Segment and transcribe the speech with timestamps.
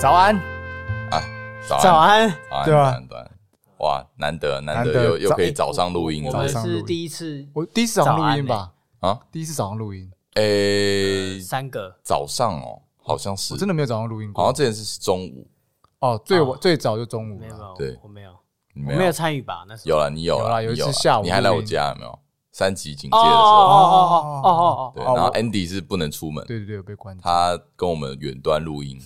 [0.00, 0.34] 早安。
[1.10, 1.22] 啊，
[1.68, 3.30] 早安，早安，对啊早安，早安，
[3.80, 6.38] 哇，难得难得又又可以早上录音我了。
[6.38, 8.72] 们是第一次我第一次早上录音吧？
[9.00, 9.20] 啊！
[9.30, 13.52] 第一次早上录音，诶，三个，早上哦，好像是。
[13.52, 14.42] 我真的没有早上录音过。
[14.42, 15.46] 好像之前是中午，
[15.98, 16.44] 哦，最啊。
[16.44, 17.74] 晚最早就中午没有。
[17.76, 17.98] 对。
[18.02, 18.32] 我没有，
[18.72, 19.12] 没有？
[19.12, 19.66] 参与吧？
[19.68, 19.90] 那时候。
[19.90, 22.18] 有了，你有了，有有一次下午你还来我家有没有？
[22.52, 27.16] 三级警戒哦的时候，哦哦哦哦对，哦然后 Andy 是不能出门，对对对，被关。
[27.18, 29.02] 他跟我们远端录音，哦，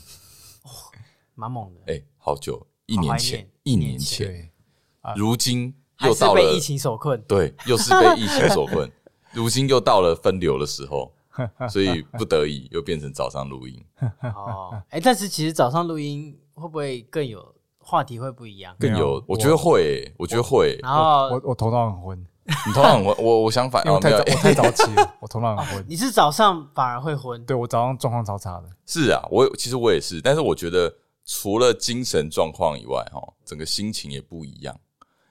[1.35, 4.51] 蛮猛的，哎，好久，一年前一年前，对，
[5.17, 7.21] 如今又到了被疫，情所困。
[7.29, 8.91] 对，又是被疫情所困，
[9.33, 11.13] 如今又到了分流的时候，
[11.69, 13.85] 所以不得已又变成早上录音。
[14.23, 18.75] 哦，哎，但是其实早上录音会不会更有话题会不一样？
[18.79, 20.79] 更有，我觉得会欸，我觉得会。
[20.83, 22.27] 然后我我头脑很昏，
[22.67, 25.85] 你通常我我我相反哦，因为我太早我太早起了，我头脑很昏。
[25.89, 30.95] 你是早上反而会昏，对我早上状况超差的，是啊，我其实我也是，但是我觉得
[31.27, 34.79] 除了精神状况以外，哈，整个心情也不一样。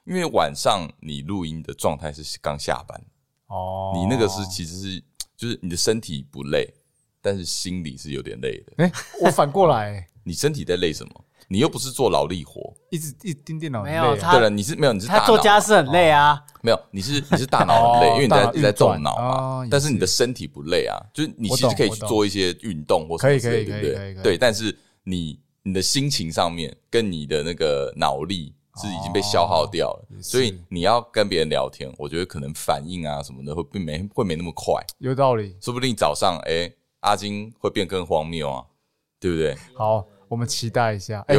[0.05, 3.01] 因为晚上你录音的状态是刚下班，
[3.47, 5.03] 哦，你那个是其实是
[5.37, 6.73] 就是你的身体不累，
[7.21, 8.83] 但是心里是有点累的。
[8.83, 8.91] 哎，
[9.21, 11.25] 我反过来， 你身体在累什么？
[11.47, 12.73] 你又不是做劳力活。
[12.89, 16.41] 一直一直盯电脑没有他对了，你是没有，你是大他脑做家事很累啊。
[16.61, 19.67] 没有，你是你是大脑很累，哦因为你在你在动脑嘛哦。
[19.69, 24.23] 但是你的身体不累啊，就是你其实可以去做一些运动或什么之类，对不对？
[24.23, 35.55] 对，但是你你的心情上面跟你的那个脑力是已经被消耗掉了，所以你要跟别人聊天，我觉得可能反应啊什么的会并没会没那么快，有道理。
[35.61, 36.69] 说不定早上哎
[36.99, 38.65] 阿金会变更荒谬啊，
[39.19, 39.55] 对不对？
[39.75, 41.23] 好，我们期待一下。
[41.27, 41.35] 哎，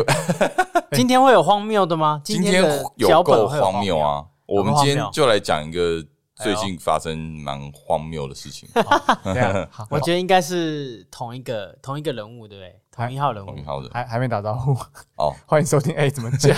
[0.92, 2.20] 今天会有荒谬的吗？
[2.24, 2.62] 今天
[2.96, 3.98] 有脚本够荒谬！
[3.98, 4.24] 啊！
[4.46, 6.02] 我们今天就来讲一个
[6.44, 8.68] 最近发生蛮荒谬的事情。
[9.88, 12.80] 我觉得应该是同一个同一个人物，对不对？
[12.92, 13.58] 同一号人物同。
[13.58, 14.72] 一号人还还没打招呼，
[15.16, 15.94] 哦， 欢迎收听。
[15.94, 16.54] 哎，怎么讲？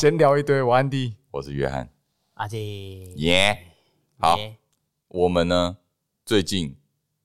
[0.00, 1.14] 闲聊一堆，我安迪。
[1.30, 1.88] 我是约翰，
[2.34, 3.66] 阿弟，耶！
[4.18, 4.38] 好，
[5.08, 5.76] 我们呢
[6.24, 6.76] 最近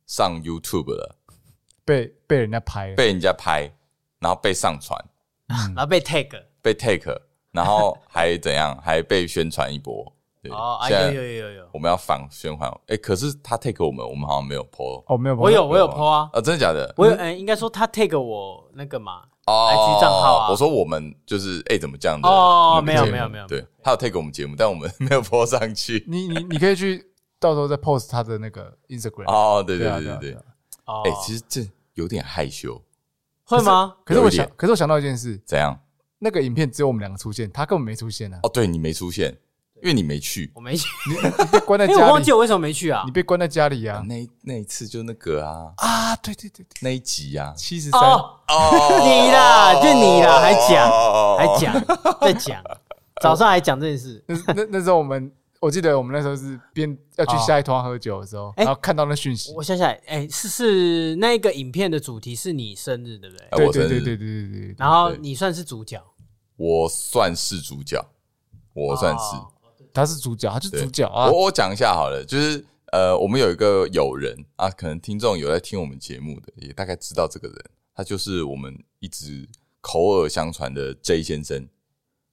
[0.05, 1.15] 上 YouTube 了，
[1.85, 3.71] 被被人家拍，被人家拍，
[4.19, 5.03] 然后被上传，
[5.47, 7.19] 然后被 tag 被 take，
[7.51, 10.14] 然后还怎样，还被宣传一波。
[10.49, 12.71] 对，哦，啊现在有有有有有，我们要反宣传。
[12.87, 15.03] 哎，可是他 take 我们，我们好像没有 po。
[15.07, 16.93] 哦，没有，我有我有 po 啊，啊，真的假的？
[16.97, 22.27] 我有嗯，应该说他 take 我那个嘛，哦 IG 账号啊我说我们就是哎，怎么这样的？
[22.29, 26.03] 哦那个节目没有没有没有对，他有 take 我们节目，但我们没有 po 上去。
[26.07, 27.05] 你你你可以去
[27.39, 29.25] 到时候再 post 他的那个 Instagram。
[29.31, 30.41] 哦，对对对啊对对对对啊。
[30.85, 32.81] 哦，哎，其实这有点害羞，
[33.45, 33.95] 会吗？
[34.03, 35.77] 可是我有一点想，可是我想到一件事，怎样？
[36.17, 38.39] 那个影片只有我们两个出现，他根本没出现啊！
[38.41, 39.37] 哦，对你没出现，
[39.85, 40.51] 因为你没去。
[40.55, 43.03] 我没去，你被关在因为我家，忘记我为什么没去啊。
[43.05, 43.11] 你。
[43.11, 44.03] 被关在家里啊！
[44.07, 48.99] 那一那一次就那个啊，啊，对对对对，那一集啊，七十三，哦，哦。
[49.03, 52.63] 你啦就你啦还讲讲还讲在讲，
[53.21, 55.31] 早上还讲这件事，那那那时候我们，
[55.61, 63.47] 我记得我们那时候是边要去下一团喝酒的时候，哎然后看到那讯息，我想起来，哎，是是那个影片的主题是你生日，对不对？
[63.51, 65.19] 对对对对对对对对，然后对。
[65.19, 66.03] 你算是主角，
[66.57, 68.03] 我算是主角，
[68.73, 69.35] 我算是。
[69.35, 69.51] 哦
[69.95, 71.31] 他是主角，他是主角啊！
[71.31, 77.57] 我我讲一下好了，就是呃，我们有一个友人啊，可能听众有在听我们节目的，也大概知道这个人，
[77.95, 79.47] 他就是我们一直
[79.79, 81.69] 口耳相传的 J 先生。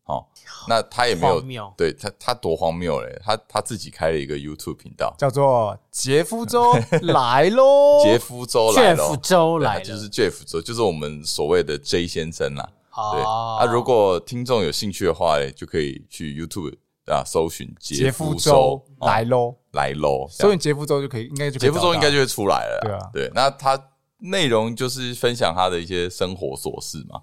[0.05, 0.27] 哦、
[0.69, 12.69] 那他也没有对他他多荒谬嘞，他他自己开了一个 YouTube 频道，叫做杰夫州来喽，杰夫州来了， 哦 Jeff 周来了，就是 Jeff 州，就是我们所谓的 J 先生啦。
[13.13, 13.59] 对，哦。
[13.61, 16.75] 啊，如果听众有兴趣的话嘞，就可以去 YouTube
[17.07, 22.81] 啊搜寻杰杰夫夫州来喽，来喽，搜寻杰夫州就可以，应该就杰夫州应该就就会出来了。
[22.83, 22.89] 啦。
[22.89, 23.11] 对啊。
[23.13, 23.79] 对，那他
[24.19, 27.21] 内容就是分享他的一些生活琐事嘛。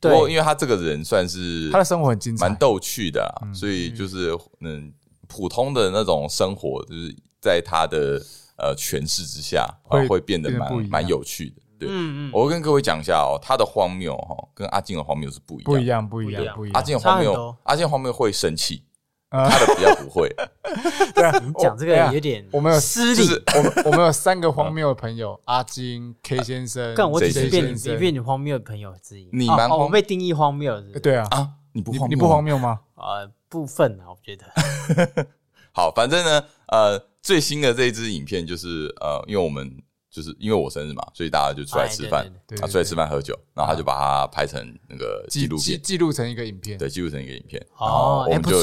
[0.00, 2.48] 不对过因为他这个人算是他的生活很精彩。
[2.48, 4.90] 蛮，逗趣的啦，所以就是嗯，
[5.28, 8.18] 普通的那种生活，就是在他的
[8.56, 11.56] 呃诠释之下，啊会会变得蛮蛮有趣的。
[11.78, 15.64] 对，嗯嗯，我跟各位讲一下哦，他的荒谬哈，跟阿静的荒谬是不一样。
[15.64, 16.72] 不一样，不一样，不一样。
[16.74, 18.89] 阿静的荒谬阿静的荒谬会生气，啊
[19.30, 20.28] 他的比较不会。
[21.14, 27.94] 对啊，你讲这个有点我们有失礼就是，我们我们有三个荒谬的朋友，阿金、K 先生，干我只是先生。
[27.94, 29.28] 你变你荒谬的朋友之一。
[29.32, 32.80] 你蛮我被定义荒谬是对啊，啊，你不荒谬你你不荒谬吗？
[32.96, 35.26] 呃部分啊，我觉得。
[35.72, 42.26] 好，反正呢，呃，最新的这一支影片就是呃，因为我们就是因为我生日嘛，所以大家就出来吃饭
[42.60, 48.62] 啊，出来吃饭喝酒，然后他就把它拍成那个纪记记录片，记录成一个影片，对，记录成一个影片，哦然后我哎不们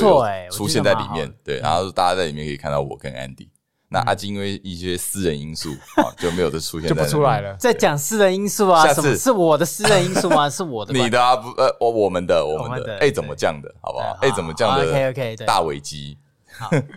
[0.50, 3.48] 就出现在里面对，然后大家在里面可以看到我跟 Andy，
[3.90, 7.56] 那阿金因为一些私人因素啊， 就没有再出现，就不出来了。
[7.56, 8.94] 在讲私人因素啊？
[8.94, 10.50] 什么是我的私人因素吗？
[10.50, 11.36] 是我的， 你的啊？
[11.38, 12.98] 不呃，我我们的我们的的。
[12.98, 13.74] 哎，怎么降的？
[13.82, 14.18] 好不好？
[14.22, 16.18] 哎，怎么降的？OK OK，大危机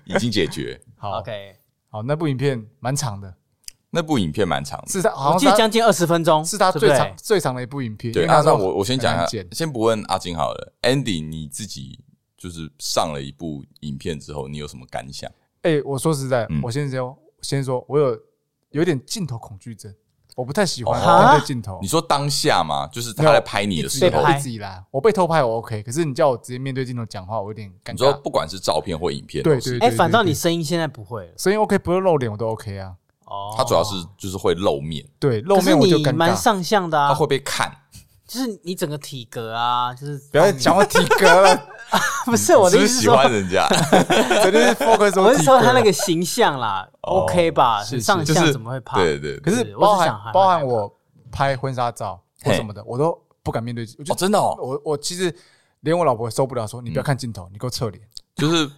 [0.07, 0.81] 已经解决。
[0.99, 1.55] 好 OK，
[1.89, 3.33] 好，那部影片蛮长的，
[3.91, 8.13] 那部影片蛮长的，是他好像我记得将近二十分钟，是他最长最长的一部影片。
[8.13, 12.01] 对，那我我先讲一下，先不问阿金好了，Andy 你自己
[12.37, 15.31] 就是上了一部影片之后，你有什么感想？
[15.63, 17.17] 哎，我说实在，我先说。
[17.43, 18.19] 先说，我有
[18.73, 19.91] 有点镜头恐惧症，
[20.37, 21.79] 我不太喜欢面对镜头。
[21.81, 22.87] 你说当下吗？
[22.93, 28.05] 就是他在拍你的时候，一直以来我被偷拍我 OK，可是你叫我直接面对镜头讲话，我有点感觉。
[28.05, 29.89] 你说不管是照片或影片，对对对。
[29.89, 32.93] 哎，反倒你声音现在不会了，声音 OK，不用露脸我都 OK 啊。
[33.31, 36.15] 哦，他主要是就是会露面，对，露面我就尴尬。
[36.15, 37.73] 蛮上相的啊，他会被看，
[38.27, 41.67] 就是你整个体格啊，就是不要讲我体格了。
[42.27, 43.67] 不是我的意思，喜欢人家，
[44.43, 45.19] 肯定是 focus。
[45.23, 47.83] 我是说他那个形象啦，OK 吧？
[47.83, 48.99] 是上相怎么会怕？
[48.99, 49.39] 对对。
[49.39, 50.93] 可是包含包含我
[51.33, 53.85] 拍婚纱照或什么的，我都不敢面对。
[54.09, 54.57] 哦，真的哦。
[54.61, 55.35] 我我其实
[55.81, 58.01] 连我老婆受不了，说你不要看镜头，你给我侧脸。
[58.41, 58.71] 就是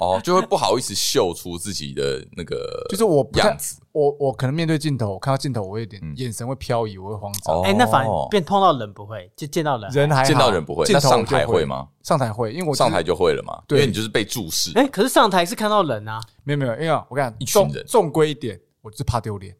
[0.00, 2.56] 哦，就会不好意思秀出自己的那个，
[2.90, 3.80] 就是我样子。
[3.92, 7.62] 我我可能面对镜头，我看到镜头，我有点眼神会漂移，我会慌张。
[7.62, 10.84] 哎，那反而变碰到人不会，就见到人，人还见到人不会。
[10.92, 11.88] 那上台会吗？
[12.02, 13.62] 上台会，因为我上台就会了嘛。
[13.70, 14.70] 因为你就是被注视。
[14.74, 16.20] 哎，可是上台是看到人啊。
[16.44, 19.56] 没有没有，因为我跟你讲，一群人，重归一点，我就是怕丢脸。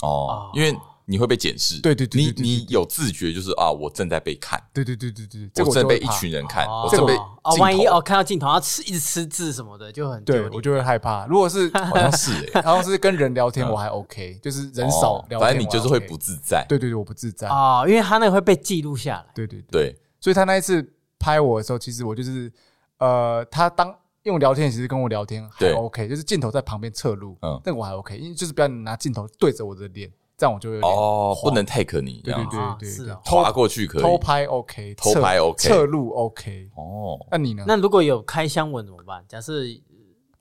[0.00, 0.74] 哦，因为。
[1.12, 11.26] 你会被检视，对对对，你你有自觉，就是啊，我正在被看，对对对对对，我正被一群人看，我正被哦，万一哦看到镜头要吃一直吃字什么的，就很对我就会害怕。
[11.26, 16.64] 如果是 好像是哎， 好像是跟人聊天我还 OK，就是人少聊天，反正你就是会不自在。
[16.66, 17.46] 对对对，我不自在。
[17.46, 19.26] 啊，因为他那个会被记录下来。
[19.34, 22.50] 对对对，所以他那一次拍我的时候，其实我就是
[22.96, 30.10] 呃，他当用聊天其实跟我聊天还 OK，就是镜头在旁边侧录，嗯，那我还 OK，因为就是不要拿镜头对着我的脸。
[30.42, 37.62] 这样我就有点哦，不能 take 你，对对对对，是啊，滑过去可以，偷拍 OK，偷拍 OK，侧录 OK，哦，那你呢？
[37.64, 39.24] 那如果有开箱文怎么办？
[39.28, 39.62] 假设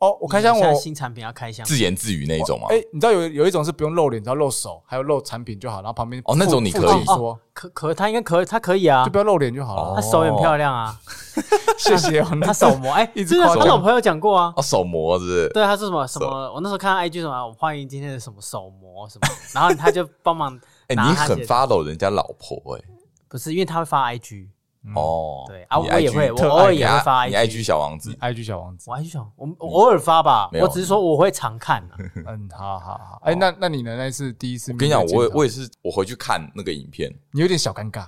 [0.02, 2.66] 哦，我开箱文新产品要开箱，自言自语那一种吗？
[2.72, 9.96] 哎，你知道有有一种是不用露脸，只要露手，还有露产品就好，然后旁边哦，那种你可以说可可，他应该可他可以啊，就不要露脸就好了。
[9.96, 11.00] 他手很漂亮啊，
[11.78, 12.20] 谢谢。
[12.42, 15.50] 他手模哎，真的他老朋友讲过啊，哦，手模是不是？
[15.50, 16.28] 对，他是什么什么？
[16.52, 20.60] 我那时候看到 IG 什么，我欢迎今天的什么手模什么，然后他就帮忙。
[20.90, 22.82] 哎，你很 follow 人家老婆哎？
[23.30, 24.48] 不是，因为他会发 IG
[24.96, 25.46] 哦。
[25.48, 27.30] 对啊，我也会，我偶尔也会发 IG。
[27.30, 30.50] 你 IG 小王子，IG 小王子，我 IG 小，我我偶尔发吧。
[30.54, 31.88] 我只是说我会常看。
[32.28, 33.22] 嗯，好好好。
[33.24, 33.96] 哎，那那你呢？
[33.96, 34.72] 那是第一次。
[34.72, 38.08] 我跟你讲，我我也是，我回去看那个影片，你有点小尴尬。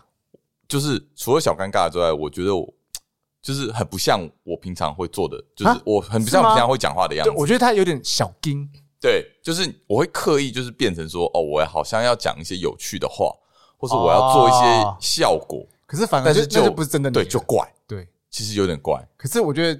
[0.67, 2.67] 就是除了小尴尬之外，我觉得我
[3.41, 7.33] 就是很不像我平常会做的，就是我很不像我平常会讲话的样子。
[7.37, 8.67] 我觉得他有点小惊。
[8.99, 13.31] 对，就是我会刻意就是变成说，哦，我好像要讲一些有趣的话。
[13.75, 15.61] 或是我要做一些效果，
[15.93, 18.99] 可是反而是就不是真的，对，就怪，对，其实有点怪。
[19.15, 19.79] 可是我觉得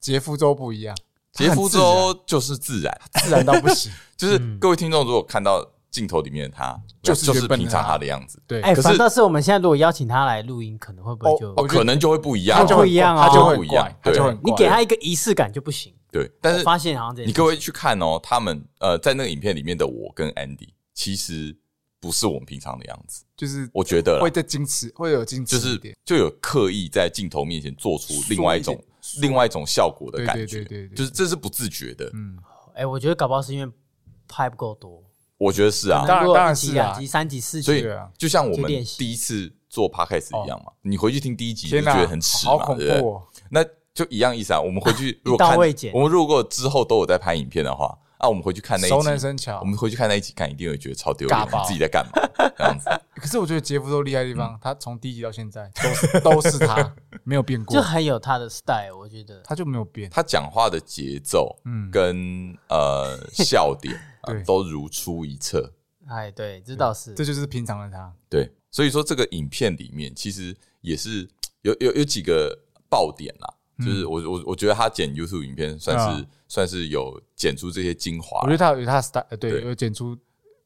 [0.00, 0.96] 杰夫州不一样，
[1.34, 3.92] 杰夫州就是自然，自然到不行。
[4.16, 8.42] 就是各位听众如果看到镜头里面的他，就是就是平常他的样子。
[8.46, 13.86] 对，哎，反倒是我们现在如果邀请他来录音，可能会不会就可能就会不一样，他就不一样啊，他就会不一样。
[14.02, 15.92] 对，你给他一个仪式感就不行。
[16.10, 21.54] 对，但是发现好像这，你各位去看哦，他们呃，在那个影片里面的我跟 Andy，其实。
[22.00, 28.82] 不是我们平常的样子，就是我觉得会在矜持，会有矜持，就是就有刻意在镜头面前做出另外一种
[29.20, 32.10] 另外一种效果的感觉，对对对，就是这是不自觉的。
[32.14, 32.38] 嗯，
[32.74, 33.70] 哎，我觉得搞不好是因为
[34.26, 35.02] 拍不够多，
[35.36, 37.84] 我觉得是啊，当然当然是两集、三集、四集，所以
[38.16, 38.66] 就像我们
[38.96, 43.02] 第一次做 podcast 一样嘛，你回去听第一集就觉得很耻嘛，对不对？
[43.50, 44.60] 那就一样意思啊。
[44.60, 45.58] 我们回去 如果看，
[45.92, 47.98] 我们如果之后都有在拍影片的话。
[48.20, 49.58] 啊，我们回去看那一集，熟能生巧。
[49.60, 52.12] 我们回去看那一集，看一定会觉得超丢脸，自己在干嘛
[52.56, 52.88] 这样子。
[53.16, 58.96] 可是我觉得杰夫都厉害的地方，他从第一集到现在都是都是他，没有变过，就很有他的 style。
[58.96, 65.72] 我觉得他就没有变，他讲话的节奏，嗯，跟呃 笑点，对，都如出一辙。
[66.06, 68.12] 哎，对，这倒是，这就是平常的他。
[68.28, 71.26] 对，所以说这个影片里面其实也是
[71.62, 72.58] 有有有几个
[72.88, 73.54] 爆点啦。
[73.78, 80.18] 就是我我我觉得他剪 YouTube 影片算是算是有剪出这些精华，我觉得他有他 style，对，有剪出，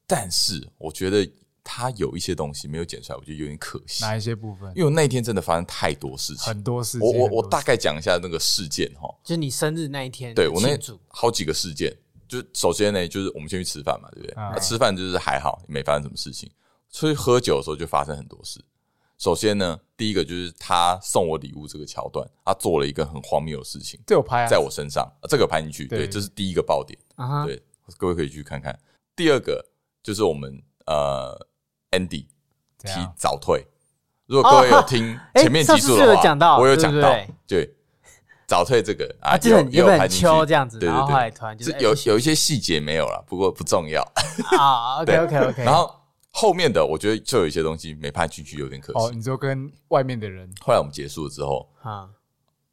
[0.07, 1.31] 但是我觉得
[1.63, 4.03] 他有一些东西没有剪出来，我觉得有点可惜。
[4.03, 4.71] 哪一些部分？
[4.71, 7.07] 因为我那一天真的发生太多事情，很多事情。
[7.07, 10.75] 我我我大概讲一下那个事件哈，就你生日那一天，对我那
[11.09, 11.95] 好几个事件。
[12.27, 14.35] 就首先呢，就是我们先去吃饭嘛，对不对？
[14.35, 16.51] 啊吃饭就是还好，没发生什么事情。
[16.91, 18.59] 出去喝酒的时候就发生很多事。
[19.25, 23.99] 首先呢，第一个就是他送我礼物这个桥段，他做了一个很荒谬的事情。
[24.07, 26.99] 这有拍啊，在我身上，这个拍进去，对，这是第一个爆点。
[27.47, 27.59] 对，
[27.97, 28.79] 各位可以去看看。
[29.17, 29.65] 第二个
[30.03, 31.35] 就是我们呃
[31.93, 32.27] Andy
[32.81, 33.67] 提早退，
[34.27, 37.11] 如果各位有听前面集数的话，我有讲到，
[37.47, 37.75] 对。
[38.47, 44.03] 早退这个啊，有有很秋这样子，然后后来突然就有有一些细节没有了，不过不重要
[44.59, 45.01] 啊。
[45.01, 45.65] OK OK OK。
[45.65, 45.91] 然后
[46.37, 48.99] 后面的我觉得就有一些东西没拍进去，有点可惜。
[48.99, 50.53] 哦，你就跟外面的人。
[50.61, 52.11] 后来我们结束了之后啊，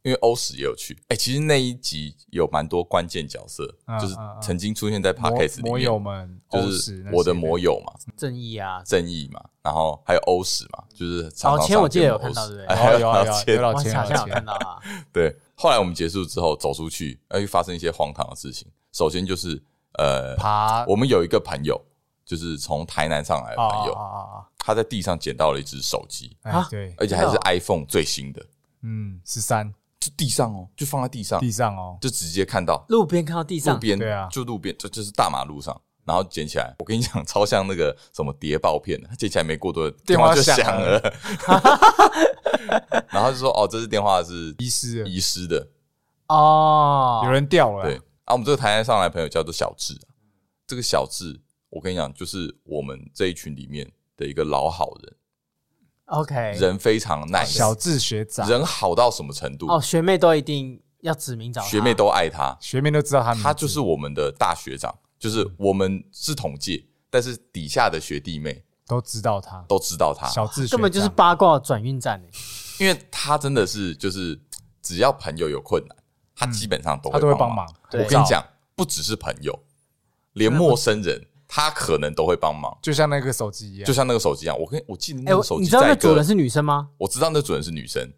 [0.01, 3.63] 因为欧史也有去，哎，其实那一集有蛮多关键角色，
[4.01, 5.70] 就是曾经出现在 Podcast 里面。
[5.70, 13.00] 魔友们，就是我的魔友嘛，正义啊，正义嘛，然后还有欧史嘛，就是老千，我记得有看到对不对？
[13.00, 14.82] 有有有 有老千，好像有看到啊，
[15.13, 15.36] 对。
[15.53, 18.68] 后来我们结束之后走出去，哎，发生一些荒唐的事情。
[18.91, 19.62] 首先就是，
[20.00, 21.80] 呃，爬，我们有一个朋友，
[22.32, 23.94] 就是从台南上来的朋友，
[24.58, 26.34] 他在地上捡到了一只手机。
[26.44, 28.42] 啊，对，而且还是 iPhone 最新的，
[28.84, 29.70] 嗯，十三，
[30.00, 32.86] 就地上哦，就放在地上，地上哦，就直接看到。
[32.88, 36.74] 路边看到地上，路边对啊，就路边，就就是大马路上，然后捡起来。
[36.80, 41.02] 我跟你讲，超像那个什么谍报片的，捡起来没过多久，电话就响了。
[43.12, 45.68] 然后就说：“哦，这支电话是遗失遗失的。
[46.30, 48.00] 哦，有人掉了。”对。
[48.24, 50.00] 啊，我们这个台湾上来的朋友叫做小智，
[50.66, 55.16] 这个小智，我跟你讲，就是我们这一群里面的一个老好人。
[56.06, 58.48] OK，人非常 nice，小智学长。
[58.48, 59.68] 人好到什么程度？
[59.68, 68.63] 哦，学妹都一定要指名找他，学妹都爱他，学妹都知道他，他就是我们的大学长，就是我们是同届，但是底下的学弟妹。
[68.88, 72.22] 都知道他，都知道他，小智根本就是八卦转运站，
[72.78, 74.38] 因为他真的是就是
[74.82, 75.96] 只要朋友有困难，
[76.36, 77.66] 他基本上都会他都会帮忙。
[77.94, 79.58] 我跟你讲，不只是朋友，
[80.34, 82.75] 连陌生人他可能都会帮忙。
[82.81, 84.58] 就像那个手机一样，就像那个手机一样。
[84.58, 86.88] 我跟我记得那个手机，你知道那主人是女生吗？
[86.98, 88.10] 我知道那主人是女生。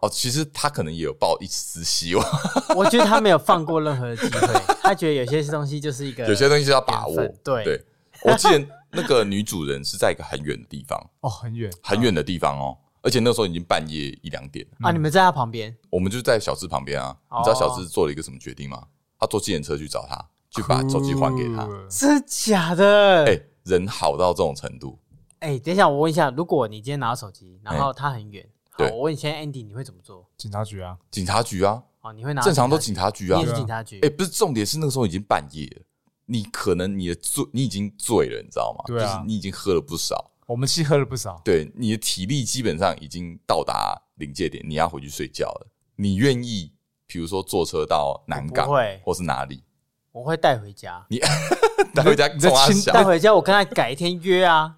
[0.00, 2.24] 哦，其实他可能也有抱一丝希望。
[2.76, 4.46] 我觉得他没有放过任何的机会，
[4.80, 7.16] 他觉得有些东西就是一个，有些东西是要把握。
[7.42, 7.84] 对对，
[8.24, 8.64] 我记得。
[8.94, 14.92] 那个女主人是在一个很远的地方 哦，很远很远的地方哦，而且那时候已经半夜一两点啊。
[14.92, 17.16] 你们在他旁边，我们就在小智旁边啊。
[17.38, 18.84] 你知道小智做了一个什么决定吗？
[19.18, 20.22] 他坐计程车去找他，
[20.52, 21.68] 去把手机还给他。
[21.88, 23.24] 真假的？
[23.26, 24.98] 哎，人好到这种程度。
[25.40, 30.28] 哎，等一下，我问一下，如果你今天拿到手机，然后他很远，对，我问你，现在 Andy 你会怎么做？
[30.36, 31.82] 警察局啊，警察局啊。
[32.02, 32.42] 哦，你会拿？
[32.42, 33.98] 正常都警察局啊，你也是警察局。
[34.00, 35.82] 哎，不是，重点是那个时候已经半夜了。
[36.26, 38.84] 你可能你的醉，你已经醉了，你知道吗？
[38.86, 40.30] 对啊，就是你已经喝了不少。
[40.46, 41.40] 我们其实喝了不少。
[41.44, 45.68] 对，你的体力基本上已经到达临界点，你要回去睡觉了。
[45.96, 46.72] 你愿意，
[47.06, 48.68] 比如说坐车到南港，
[49.04, 49.62] 或是哪里？
[50.12, 51.04] 我会带回家。
[51.08, 51.20] 你
[51.94, 54.76] 带回家，你亲带回家，我跟他改一天约啊。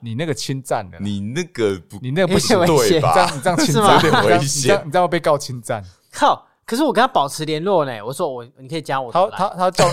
[0.00, 3.12] 你那个侵占的，你那个不，你那个不行对吧？
[3.14, 5.84] 这样你这样 侵占有点危险，你这样会被告侵占。
[6.12, 6.46] 靠！
[6.64, 8.00] 可是我跟他保持联络呢。
[8.04, 9.10] 我说我，你可以加我。
[9.10, 9.84] 他他他叫。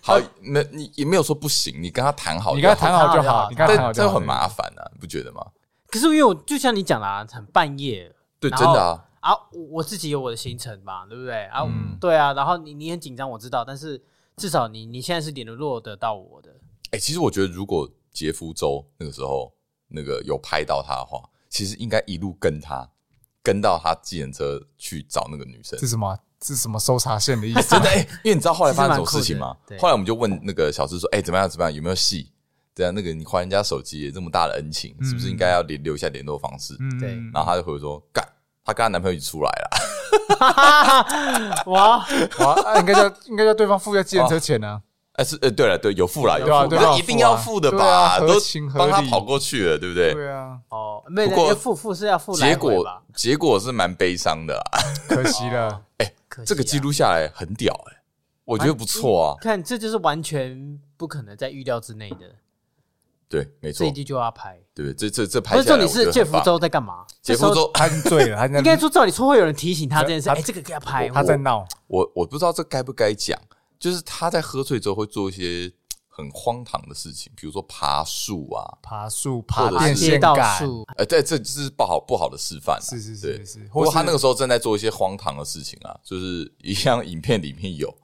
[0.00, 3.48] 好，那你也没有说不行，你跟他谈好，你跟他谈好就好。
[3.50, 5.46] 你跟他谈好就好，这很麻烦啊，你不觉得吗？
[5.88, 9.04] 可是因为我就像你讲的，很半夜，对，真的啊。
[9.28, 9.36] 啊，
[9.70, 11.44] 我自己有我的行程吧，对不对？
[11.46, 11.62] 啊，
[12.00, 12.32] 对啊。
[12.32, 14.02] 然后你你很紧张，我知道，但是
[14.36, 16.50] 至少你你现在是联络得到我的。
[16.92, 19.52] 哎，其实我觉得，如果杰夫州那个时候
[19.88, 22.88] 那个有拍到他的话，其实应该一路跟他
[23.42, 25.78] 跟到他计程车去找那个女生。
[25.78, 26.18] 是什么？
[26.40, 27.62] 是什么搜查线的意思？
[27.68, 29.56] 真的哎，因为你知道后来发生什么事情吗？
[29.78, 31.50] 后来我们就问那个小智说：“哎，怎么样？
[31.50, 31.74] 怎么样？
[31.74, 32.30] 有没有戏？
[32.74, 37.16] 对啊，那个你还人家手机，这么大的恩情，是不是应该要联留下联络方式？”对。
[37.34, 38.00] 然后他就回说
[38.72, 39.70] ：“干，他跟她男朋友一起出来了。
[41.70, 42.06] ”哇
[42.40, 44.80] 哇，应该叫应该叫对方付下计程车钱呢？
[45.14, 48.20] 哎，是呃，对了，对，有付了，有付，那一定要付的吧？
[48.20, 48.34] 都
[48.76, 50.14] 帮他跑过去了，对不对？
[50.14, 50.58] 对啊。
[50.68, 54.62] 哦，没有付付是要付，结果结果是蛮悲伤的，
[55.08, 55.82] 可惜了。
[55.98, 56.12] 哎。
[56.46, 57.96] 这个记录下来很屌哎，
[58.44, 59.34] 我觉得不错啊。
[59.42, 62.32] 看，这就是完全不可能在预料之内的。
[63.28, 63.80] 对，没错。
[63.80, 65.82] 这一季就要拍，对，这这这拍下来。
[65.82, 67.04] 不是，你是杰夫州在干嘛？
[67.20, 70.30] 杰夫州他醉了，他应该说照理说会有人提醒他这件事。
[70.30, 71.66] 哎，这个给他拍，他在闹。
[71.86, 73.38] 我我不知道这该不该讲，
[73.78, 75.70] 就是他在喝醉之后会做一些
[76.08, 80.34] 很荒唐的事情，比如说爬树啊，爬树、爬电线杆。
[80.96, 82.80] 呃，对，这就是不好不好的示范。
[82.80, 83.58] 是是是是。
[83.72, 87.94] 不过他那个时候正在做一些荒唐的事情啊，就是一样影片里面有，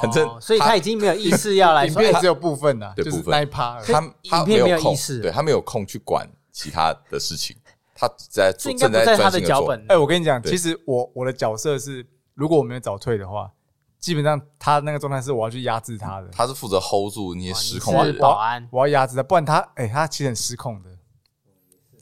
[0.00, 1.84] 反正所以他已经没有意识要来。
[1.86, 7.56] 影片只有部分的，对部分那一趴，他他没有意识，对他没有空去管其他的事情，
[7.94, 9.72] 他在正在专心的做。
[9.88, 13.52] 哎，我跟你讲，其实我我的角色是，如果我没有早退的话。
[13.98, 20.90] 基本上他那个状态是我要去压制他的，他是负责 hold 住那些失控的保安，我要压制他，不然他哎，他其实很失控的，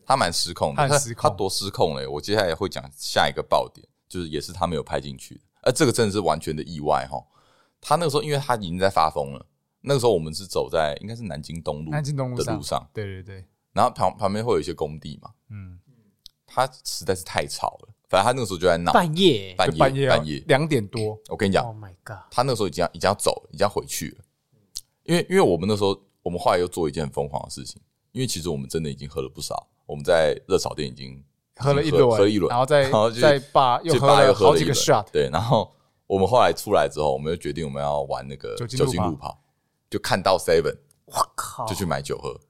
[0.04, 2.06] 他蛮失控的，他失他多失控嘞！
[2.06, 7.16] 我接下来会讲下一个爆点，就是也是他没有拍进去的，而这个真的是完全的意外哈。
[7.84, 9.46] 他那个时候，因为他已经在发疯了。
[9.82, 13.44] 那个时候我们是走在应该是南京东路南京东路的路上，对对对。
[13.72, 15.78] 然后旁旁边会有一些工地嘛，嗯，
[16.46, 17.88] 他实在是太吵了。
[18.08, 21.18] 反正他那个时候就在闹，半夜半夜半夜半夜两点多。
[21.28, 24.24] 我跟你讲，Oh my god，他那个时候已经要已经要走了，已经要回去了。
[25.02, 27.80] 因为因为我们那时候，我们后来又做一件很疯狂的事情。
[28.12, 31.20] 因为其实我们真的已经喝了不少，我们在热炒店已经
[31.56, 35.04] 喝了一轮，喝了一轮，然后再然后再把又喝了好几个 shot。
[35.10, 35.74] 对，然后
[36.06, 39.40] 我们后来出来之后，我们就决定我们要玩那个酒精路跑。
[39.90, 42.40] 就看到 Seven，我靠，就去买酒喝，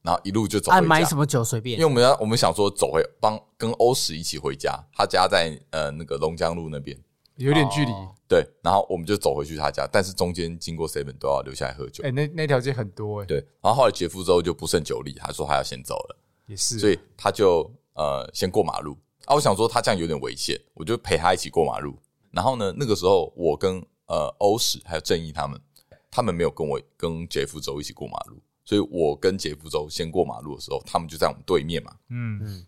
[0.00, 0.86] 然后一路就走回家。
[0.86, 6.98] 买什么酒随便，因为我们要我们想说走回帮跟欧史一起回家，他家在呃那个龙江路那边，
[7.36, 7.92] 有点距离。
[8.26, 12.02] 对，然后我们就走回去他家，但是中间经过 Seven 都要留下来喝酒。
[12.02, 13.26] 哎，那那条街很多哎。
[13.26, 18.96] 对，然后后来杰夫之后就不胜酒力，他说他要先走了，也是，所以他就呃先过马路
[19.26, 19.34] 啊。
[19.34, 21.94] 我想说他这样有点危险，我就陪他一起过马路。
[22.30, 25.60] 然后呢，那个时候我跟呃欧史还有正义他们。
[26.08, 31.94] 他们没有跟我跟杰夫州一起过马路，所以我跟杰夫州先过马路的时候，他们就在我们对面嘛。
[32.08, 32.66] 嗯嗯，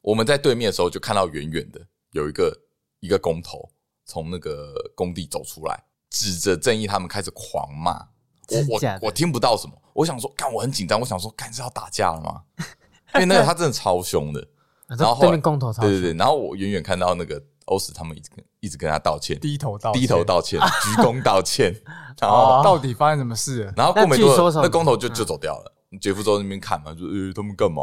[0.00, 2.58] 我们在对面的时候就看到远远的有一个
[3.00, 3.68] 一个工头
[4.06, 8.08] 从那个工地走出来，指着正义他们开始狂骂。
[8.48, 12.42] 我我我听不到什么，我想说，干我很紧张，我想说，干是要打架了吗？
[13.16, 14.48] 因为那个他真的超凶的，
[14.86, 17.44] 然后对面工头超对对对，然后我远远看到那个。
[17.66, 21.72] 欧史他们一直跟一直跟他道歉，低头道低头道歉，鞠躬道歉，
[22.20, 23.72] 然后到底发生什么事？
[23.76, 25.72] 然后过没多久，那工头就就走掉了。
[26.00, 27.80] 杰夫州那边看嘛，就呃他们干嘛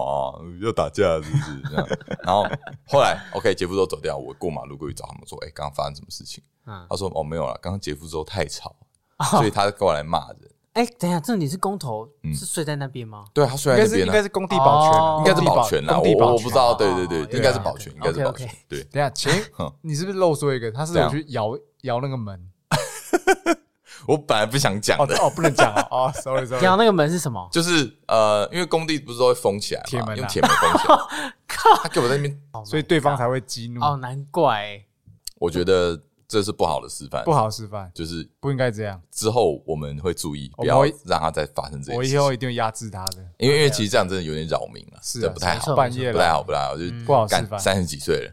[0.61, 1.87] 要打架是不是这样？
[2.23, 2.45] 然后
[2.87, 6.43] 后来 OK，杰夫州走掉，我过马路过去找他们说，哎，刚刚发生什么事情？
[6.89, 8.75] 他说哦没有了，刚刚杰夫州太吵，
[9.31, 10.51] 所以他过来骂人。
[10.73, 13.25] 哎，等一下，这里是工头，是睡在那边吗？
[13.31, 15.99] 对，他睡在那边，应该是工地保全，应该是保全啦。
[15.99, 18.49] 我我不知道，对对对，应该是保全，应该是保全。
[18.67, 19.31] 对，等下，请
[19.81, 20.71] 你是不是漏说一个？
[20.71, 22.49] 他是有去摇摇那个门。
[24.07, 25.87] 我本来不想讲的，哦，不能讲啊。
[25.91, 26.63] 哦，sorry sorry。
[26.65, 27.47] 摇那个门是什么？
[27.51, 30.95] 就是呃，因为工地不是都会封起来嘛，用铁门封起来。
[31.47, 33.79] 靠，他给我在那边，所以对方才会激怒。
[33.79, 34.83] 哦，难怪。
[35.35, 36.01] 我觉得。
[36.27, 39.01] 这是不好的示范，不好示范，就是不应该这样。
[39.11, 41.97] 之后我们会注意，不要让它再发生这些。
[41.97, 47.59] 我以后一定会压制他的，因为因为其实这样真的有点扰民了，是不太好，半夜不太好，不太好，就不好示范。
[47.59, 48.31] 三十几岁了，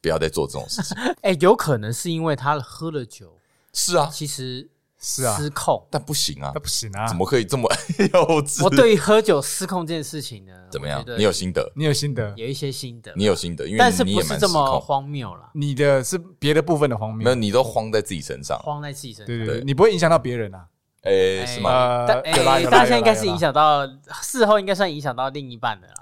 [0.00, 0.96] 不要再做这种事情。
[1.22, 3.38] 哎，有可能是因为他喝了酒，
[3.72, 4.70] 是啊，其实。
[4.98, 7.70] 是啊，失控，但不行啊，那不行啊，怎么可以这么
[8.12, 8.64] 幼稚？
[8.64, 11.04] 我对于喝酒失控这件事情呢，怎么样？
[11.16, 11.70] 你有心得？
[11.76, 12.32] 你有心得？
[12.36, 15.50] 有一些心得，你有心得，因为但是不是这么荒谬了？
[15.54, 20.66] 你的是别的部分的荒谬，没有，你都慌在自己身上，慌在自己身上，对对对，你不会影响到别人啊。
[21.06, 22.04] 诶，是吗？
[22.06, 23.86] 但诶，大家应该是影响到
[24.22, 25.94] 事后，应该算影响到另一半的啦。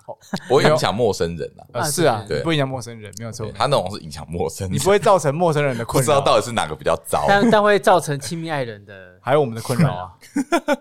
[0.48, 3.50] 不会 影响陌生人啊，是啊，对，不影响陌生人，没有错。
[3.54, 6.06] 他那种是影响陌生人，你不会造成陌生人的困扰。
[6.06, 10.12] 不知道到底是哪个比较糟，但但会造成亲密爱人的， 还有我们的困扰啊。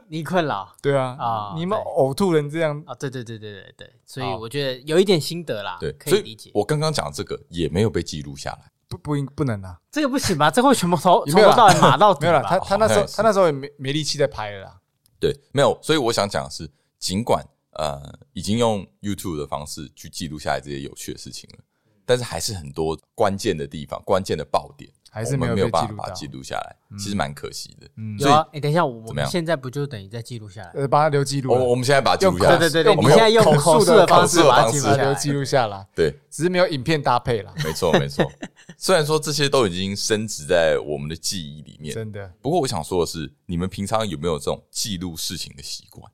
[0.07, 0.73] 你困扰？
[0.81, 2.93] 对啊，啊，你们呕吐人这样啊？
[2.95, 6.51] 对对对对对对，所以我觉得有一点心得啦，对，可以理解。
[6.53, 8.72] 我刚刚讲这个也没有被记录下来。
[8.87, 10.49] 不不应不能啊，这个不行吧？
[10.51, 12.21] 这会全部从从头到尾码到底。
[12.21, 14.79] 没有了，他他那时候他那时候也没没力气在拍了啦。
[15.19, 16.69] 对，没有，所以我想讲的是，
[16.99, 17.43] 尽管
[17.73, 18.01] 呃
[18.33, 21.63] 已经用 YouTube 的方式去记录下来这些有趣的事情了，
[22.05, 27.87] 但是还是很多关键的地方、关键的爆点，还是没有没有办法记录下来，其实蛮可惜的。
[27.97, 30.71] 嗯，有啊，哎，等一下，我们现在不就等于在记录下来？
[30.73, 31.51] 呃，把它留记录。
[31.53, 32.57] 我我们现在把它记录下来。
[32.57, 35.87] 对对对，我们现在用口述的方式把它留记录下来。
[35.95, 37.53] 对，只是没有影片搭配了。
[37.63, 38.27] 没错没错，
[38.75, 42.33] 虽然说这些都已经升值在我们的记忆里面，真的。
[42.41, 46.11] 不过我想说的是，你们平常有没有这种记录事情的习惯？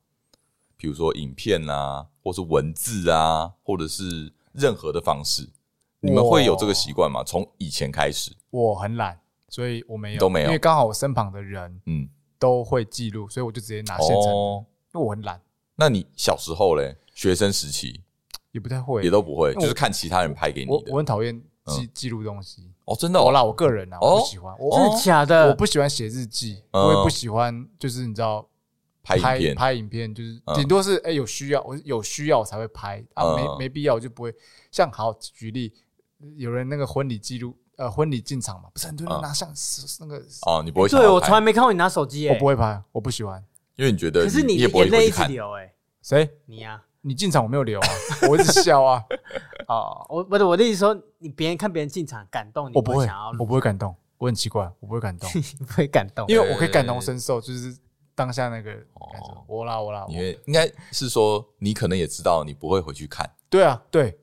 [0.76, 5.48] 比如说影片啊，或是文字啊，或者是任何的方式，
[6.00, 7.22] 你们会有这个习惯吗？
[7.24, 9.18] 从以前开始，我很懒。
[9.52, 12.08] 所以我没有，都没有，因为刚好我身旁的人，嗯，
[12.38, 14.32] 都会记录，所以我就直接拿现成。
[14.94, 15.42] 因为我很懒。
[15.74, 18.00] 那你小时候嘞，学生时期
[18.52, 20.92] 也不太会，也都不会，就是看其他人拍给你的。
[20.92, 22.70] 我很讨厌记记录东西。
[22.84, 23.20] 哦，真的？
[23.20, 24.56] 我啦，我个人啊，我不喜欢。
[24.56, 25.48] 真的假的？
[25.48, 28.48] 我不喜欢写日记，我也不喜欢，就是你知道，
[29.02, 34.32] 拍影片，拍影片，就是顶多是哎有需要，我有需要我才会拍啊，没没必要我就不会。
[34.70, 35.72] 像好举例，
[36.36, 37.56] 有人那个婚礼记录。
[37.76, 40.88] 呃，婚礼进场嘛，不是很多人拿相是那个哦，你不会？
[40.90, 43.42] 对，我从来没看过你拿手机，我不会拍，我不喜欢，
[43.74, 46.28] 因为你觉得，可是你眼泪一直流，哎，谁？
[46.44, 46.82] 你呀？
[47.00, 47.88] 你进场我没有流啊，
[48.28, 49.02] 我一直笑啊。
[49.66, 55.30] 哦，我不是我的意思说，你别人看别人进场感动，我不会，我不会感动，我很奇怪，我不会感动，
[55.66, 57.74] 不会感动，因为我可以感同身受，就是
[58.14, 58.76] 当下那个
[59.46, 64.19] 我啦我啦，因为应该是说你可能也知道，你不会回去看，对啊，对，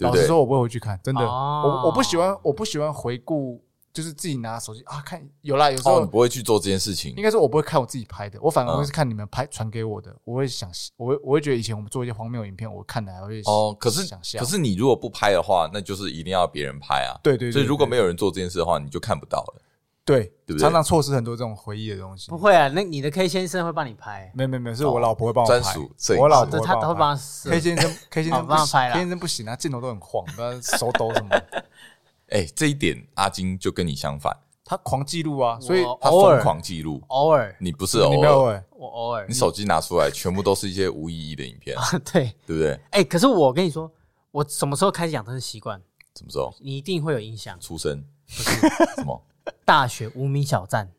[0.00, 3.62] 老实说，我不会回去看，真的，我我不喜欢，我不喜欢回顾。
[3.92, 7.12] 就是自己拿手机啊看，有啦，有时候、哦、你不会去做这件事情。
[7.16, 10.14] 应该说，我不会看我自己拍的，我反而会是看你们拍传给我的。
[10.22, 13.76] 我会想，我会我会觉得以前我们做一些荒谬影片，我看的还会哦。
[13.80, 14.06] 可是
[14.38, 17.18] 可是你如果不拍的话，那就是一定要别人拍啊。
[17.20, 17.52] 对对，对对。
[17.52, 19.62] 所以如果没有人做这件事的话，你就看不到了。
[20.10, 20.58] 对，对不对？
[20.58, 22.28] 常常错失很多这种回忆的东西。
[22.30, 24.30] 不会啊，那你的 K 先生会帮你拍？
[24.34, 25.60] 没有没有没有，是我老婆会帮我拍。
[25.60, 30.24] 专属摄影，我老婆他都会帮 K 先生 K 先生帮他拍 K 先生不行啊，镜头都很晃，
[30.62, 31.40] 手抖什么。
[32.30, 34.36] 哎，这一点阿金就跟你相反。
[34.64, 37.02] 他狂记录啊，所以他疯狂记录。
[37.08, 39.26] 偶尔，你不是偶尔，你没有偶尔，我偶尔。
[39.28, 41.76] 你手机拿出来，全部都是一些无意义的影片。
[42.12, 42.78] 对，对不对？
[42.92, 43.90] 哎，可是我跟你说，
[44.30, 45.82] 我什么时候开始养成习惯？
[46.16, 46.54] 什么时候？
[46.60, 47.58] 你一定会有影响。
[47.58, 48.04] 出生？
[48.28, 49.20] 不是什么？
[49.64, 50.90] 大学无名小站。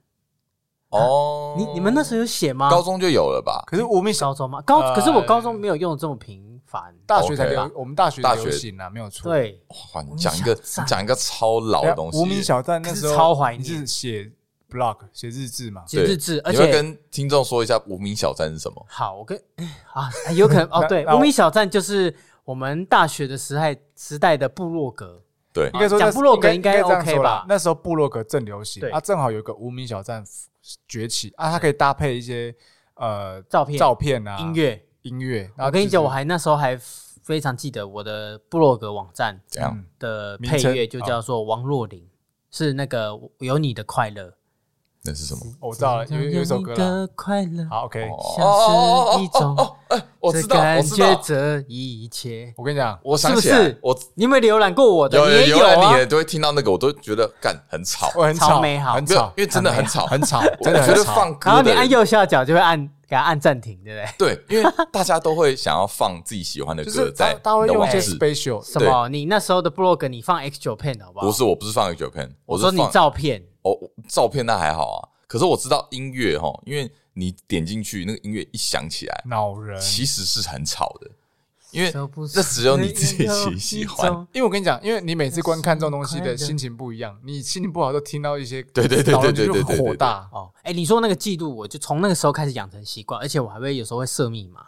[0.89, 2.69] 哦，你你们那时候有写吗？
[2.69, 3.63] 高中就有了吧？
[3.65, 4.61] 可是无名高中吗？
[4.61, 6.93] 高，可是我高中没有用的这么频繁。
[7.05, 9.31] 大学才流，我们大学大学行啊，没有错。
[9.31, 9.61] 对，
[9.93, 10.53] 哇，你讲一个
[10.85, 12.17] 讲一个超老的东西。
[12.17, 14.31] 无名小站那时候超怀念，是写。
[14.71, 18.85] blog 写日志嘛，写日志，而且跟听众说一下无名小站是什么？
[18.87, 19.37] 好，我跟
[19.91, 25.21] 啊，有可能哦，对，无名小站就是我们大学的时代时代的部落格，
[25.53, 27.45] 对，应该说讲部落格应该 OK 吧？
[27.47, 30.23] 那时候部落格正流行，啊，正好有个无名小站
[30.87, 32.55] 崛起啊，它可以搭配一些
[32.95, 35.51] 呃照片、照片啊、音乐、音乐。
[35.57, 42.07] 我跟你讲，我还那时候还非常记得我的部落格网站这样的配乐就叫做王若琳，
[42.49, 44.33] 是那个有你的快乐。
[45.03, 45.41] 那是什么？
[45.59, 47.09] 我知道了，有有一首歌了。
[47.69, 48.07] 好，OK。
[48.37, 49.55] 像是一种，
[50.19, 52.53] 我知道，感觉这一切。
[52.57, 55.17] 我跟你讲，我想起来，我你有没有浏览过我的？
[55.17, 55.99] 有也有啊。
[55.99, 61.49] 你都会听到那个，我都觉得干很吵，很吵，很吵，因为真的很吵，很吵，真的觉得放歌。
[61.49, 64.35] 然后你按右下角就会按给他按暂停，对不对？
[64.35, 67.37] 对，因为大家都会想要放自己喜欢的歌在。
[67.43, 69.09] 他会用一些 special 什么？
[69.09, 71.25] 你那时候的 blog 你放 X 九 pen 好不好？
[71.25, 73.43] 不是，我不是放 X 九 pen，我说你照片。
[73.63, 73.77] 哦，
[74.07, 75.07] 照片那还好啊。
[75.27, 81.11] 可是我知道音乐哈，因为你点进去那个音乐一响起来，恼人，其实是很吵的，
[81.71, 81.91] 因为
[82.31, 83.27] 这只有你自己
[83.59, 84.09] 喜欢。
[84.31, 90.49] 因为我跟你讲，因为你每次观看这种东西的心情不一样，你心情不好都听到一些，对对对对对对对，火大哦。
[90.63, 94.65] 哎，你说那个记录，我就从那个时候开始养成习惯，而且我还会有时候会设密码，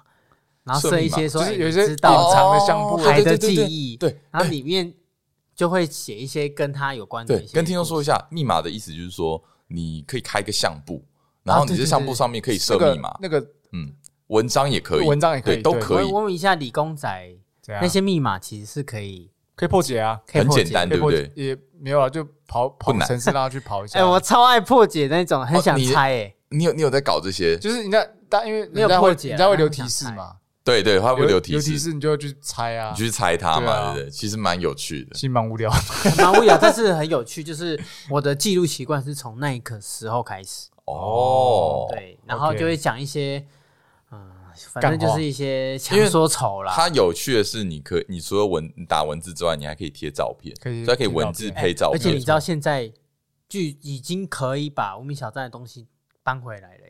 [0.64, 4.94] 然后设一些说就是有一些隐藏的相簿、海的记忆，对，然后里面
[5.56, 7.38] 就会写一些跟他有关的。
[7.38, 11.02] 对，跟听众说一下，密码的意思就是说你可以开一个相簿。
[11.44, 13.40] 然后你在相簿上面可以设密码，那个
[13.72, 13.92] 嗯，
[14.28, 16.06] 文章也可以，文章也可以，都可以。
[16.06, 17.30] 我问一下理工仔，
[17.68, 21.32] 那些密码其实是可以可以破解啊，很简单，对不对？
[21.36, 24.00] 也没有啊，就跑跑城市，让他去跑一下。
[24.02, 26.12] 哎，我超爱破解那种，很想猜。
[26.12, 27.58] 哎，你有你有在搞这些？
[27.58, 30.38] 就是你在，但因为没有破解，人家会留提示嘛。
[30.64, 34.10] 对对，他会留提示，留提示你就要去猜啊，你去猜它嘛，对不对？
[34.10, 35.70] 其实蛮有趣的，其实蛮无聊，
[36.18, 37.44] 蛮无聊，但是很有趣。
[37.44, 37.78] 就是
[38.10, 40.70] 我的记录习惯是从那一刻时候开始。
[40.86, 43.46] 哦，对，然后就会讲一些，
[44.12, 44.32] 嗯，
[44.74, 46.74] 反正就是一些强说丑啦。
[46.76, 51.96] 它有趣的是，你可以，你除了文打文字之外，你还可以贴照片，所以可以文字配照片。
[51.96, 52.92] 而且你知道现在
[53.48, 55.88] 就已经可以把无名小站的东西
[56.22, 56.84] 搬回来了。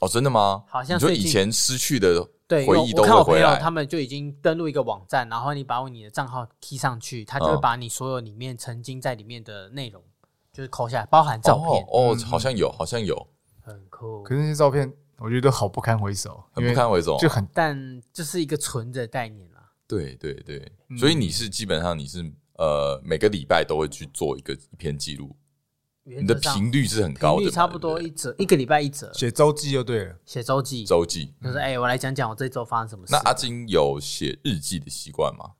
[0.00, 0.64] 哦，真的吗？
[0.68, 3.12] 好像说以前失去的对回忆都会回来。
[3.12, 10.02] 我看我朋友他们就已经登录一个网站，然后你把你的账号 key 上去，他就会把你所有里面曾经在里面的内容。
[10.52, 11.84] 就是抠下来，包含照片。
[11.90, 13.26] 哦，好像有，好像有，
[13.60, 14.22] 很酷。
[14.22, 19.70] 可是那些照片，我觉得好不堪回首，很不堪回首，就很，但就是一个存的概念啦。
[19.86, 22.22] 对对对，所以你是基本上你是
[22.56, 25.34] 呃每个礼拜都会去做一个一篇记录，
[26.04, 31.34] 你的频率是很高的，差不多一折一个礼拜一折，写周记就对了，写周记，周记。
[31.42, 33.12] 就是哎，我来讲讲我这周发生什么事。
[33.12, 35.52] 那阿金有写日记的习惯吗？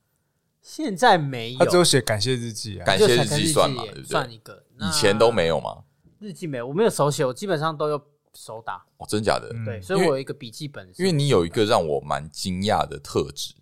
[0.61, 4.05] 现在没有，他只有写感谢日记啊，感谢日记算嘛，对不对？
[4.05, 4.62] 算一个。
[4.87, 5.83] 以前都没有吗？
[6.19, 8.01] 日记没有，我没有手写，我基本上都有
[8.33, 8.83] 手打。
[8.97, 9.49] 哦，真假的？
[9.65, 10.89] 对，所以我有一个笔记本。
[10.97, 13.53] 因为你有一个让我蛮惊讶的特质，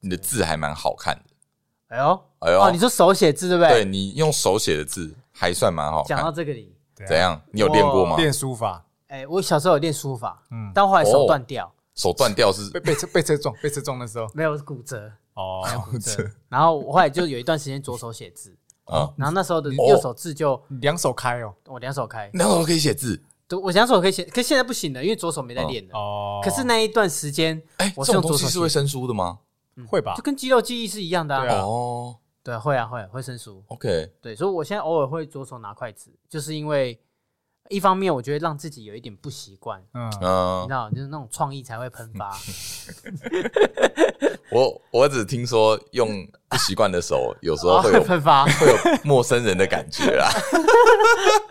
[0.00, 1.24] 你的字还蛮好看的。
[1.88, 3.82] 哎呦，哎呦，你说手写字对不对？
[3.82, 6.16] 对，你用手写的字还算蛮好看。
[6.16, 6.74] 讲到这个里，
[7.06, 7.40] 怎样？
[7.50, 8.16] 你有练过吗？
[8.16, 8.84] 练书法。
[9.08, 11.72] 哎，我小时候有练书法，嗯，但后来手断掉。
[11.94, 15.12] 手断掉是被被车被车撞，被车撞的时候没有骨折。
[15.34, 18.56] 哦，骨折然后我后来就有一段时间左手写字，
[19.16, 25.98] 然后那时候的右手字就两手开哦，我两手开，两手可以写字，对，我两手可以写，可现在不行了，因为左手没在练了。
[25.98, 29.38] 哦，可是那一段时间，哎，我这种东西是会生疏的吗？
[29.88, 31.62] 会吧，就跟肌肉记忆是一样的啊。
[31.62, 33.62] 哦，对，会啊，会会生疏。
[33.68, 37.00] OK，对，所以我现在偶尔会左手拿筷子，就是因为
[37.72, 42.36] 一方面我觉得让自己有一点不习惯，嗯，你知道，就是那种创意才会喷发。
[44.52, 50.28] 我我只听说用不习惯的手，有时候会有喷发，会有陌生人的感觉啊。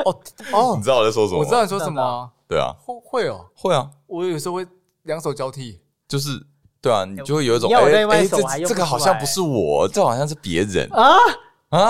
[0.06, 0.16] 哦
[0.54, 1.40] 哦， 你知道我在说什么？
[1.40, 2.32] 我知道你说什么。
[2.48, 3.90] 对啊，会会哦，会啊。
[4.06, 4.68] 我有时候会
[5.04, 6.46] 两手交替，就是
[6.80, 11.18] 对啊，你就会有一种哎哎，这这个好像不是我，这好像是别人啊
[11.70, 11.90] 啊。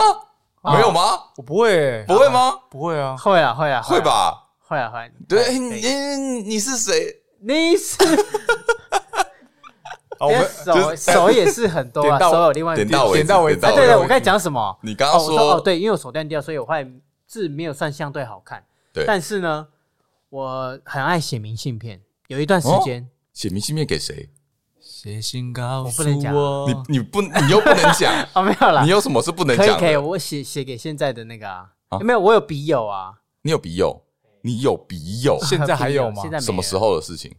[0.63, 1.02] 没有吗？
[1.38, 2.54] 我不会，不会吗？
[2.69, 4.47] 不会啊，会啊，会啊，会吧？
[4.60, 5.12] 会啊，会。
[5.28, 7.21] 对，你你是谁？
[7.39, 7.97] 你是？
[10.19, 13.62] 我们手手也是很多啊，手有另外点到点到为止。
[13.62, 14.78] 对对，我该讲什么？
[14.84, 16.76] 你刚刚说哦，对，因为我手断掉，所以我画
[17.26, 18.63] 字没有算相对好看。
[18.93, 19.67] 对，但是呢，
[20.30, 24.30] 我很爱写明信片，有一段时间写明信片给谁？
[25.02, 26.36] 写信告诉我，我不能讲，
[26.68, 28.44] 你你不你又不能讲 哦？
[28.44, 29.66] 没有啦，你有什么是不能讲？
[29.66, 33.12] 可以可以，我写写给现在的那个啊，没有，我有笔友啊。
[33.42, 34.00] 你有笔友？
[34.44, 35.40] 你有笔友？
[35.42, 36.18] 现在还有吗？
[36.22, 37.34] 现在什么时候的事情？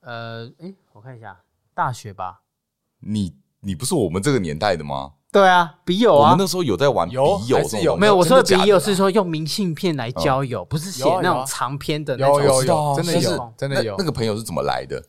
[0.00, 1.38] 呃，哎，我看一下，
[1.72, 2.40] 大学吧。
[2.98, 5.12] 你你不是我们这个年代的吗？
[5.30, 6.22] 对啊，笔友啊。
[6.22, 7.96] 我们那时候有在玩笔友，还是有？
[7.96, 12.42] 没有，我说的笔友是说用明信片来交友，不是写那种长篇的那种。
[12.42, 13.94] 有有有，真的有，真的有。
[13.98, 15.00] 那个朋友是怎么来的？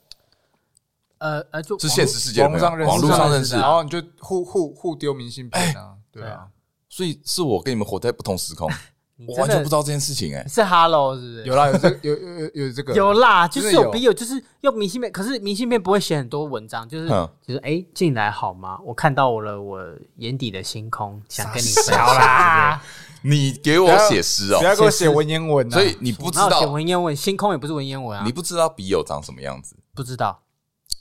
[1.20, 6.48] 呃呃，就是现实世界网络上认识，网络上认识，然后你就互互互丢明信片啊，对啊，
[6.90, 8.70] 所以是我跟你们活在不同时空，
[9.28, 11.44] 我完全不知道这件事情哎，是 Hello 是不是？
[11.46, 17.08] 有啦，有这有有有这个有啦，就是有笔友，就是用明信片，可是明信片不会写很多文章，就是
[17.46, 18.80] 就是哎进来好吗？
[18.86, 19.86] 我看到我了我
[20.18, 22.82] 眼底的星空，想跟你分享啦。
[23.22, 30.40] 你给我写诗哦，不要给我写文言文，所以你不知道写文言文，星空也不是文言文啊，你不知道笔友长什么样子，不知道。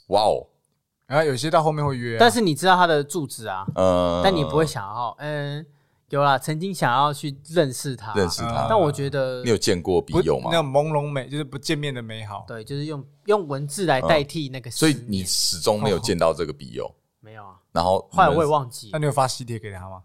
[0.09, 0.45] 哇哦！
[1.07, 5.65] 然后有些到后面会约，但是你知道他的住址啊，嗯，但你不会想要，嗯，
[6.09, 10.51] 有啦，曾经想要去认识他，认识他，但我觉得你有见过笔友吗？
[10.51, 17.55] 那种朦胧美，就是不见面的美好，对，就是用用文字来代替那个，所以你始终没有见到这个笔友， 没有啊。
[17.71, 20.03] 然后后来我也忘记，那你有发喜帖给他吗？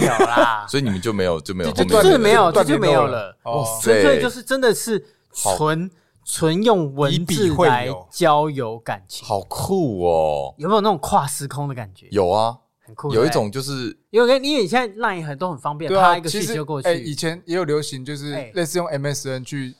[0.00, 3.36] 没有啦， 所以你们就没有就没有，就就是没有，这就没有了。
[3.44, 5.90] 哇塞，纯粹就是真的是纯。
[6.24, 10.54] 纯用文字来交友感情，好酷哦！
[10.58, 12.06] 有没有那种跨时空的感觉？
[12.10, 13.12] 有啊，很酷。
[13.12, 16.88] 有一种就是，因为因为你现在 Line 很都很方便，拍一个讯息就过去。
[16.88, 19.74] 哎，以前也有流行，就是类似用 MSN 去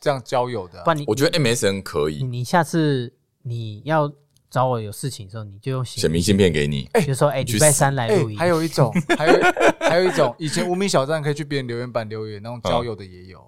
[0.00, 0.82] 这样交友的。
[0.82, 2.24] 不然你，我觉得 MSN 可以。
[2.24, 4.12] 你下次你要
[4.50, 8.36] 找我有事情的时候，你就用写明信片给你，就说哎，礼拜三来录音。
[8.36, 9.40] 还有一种，还有
[9.78, 13.40] 还有一种， 以前无名小站可以去别人留言板留言，那种交友的也有。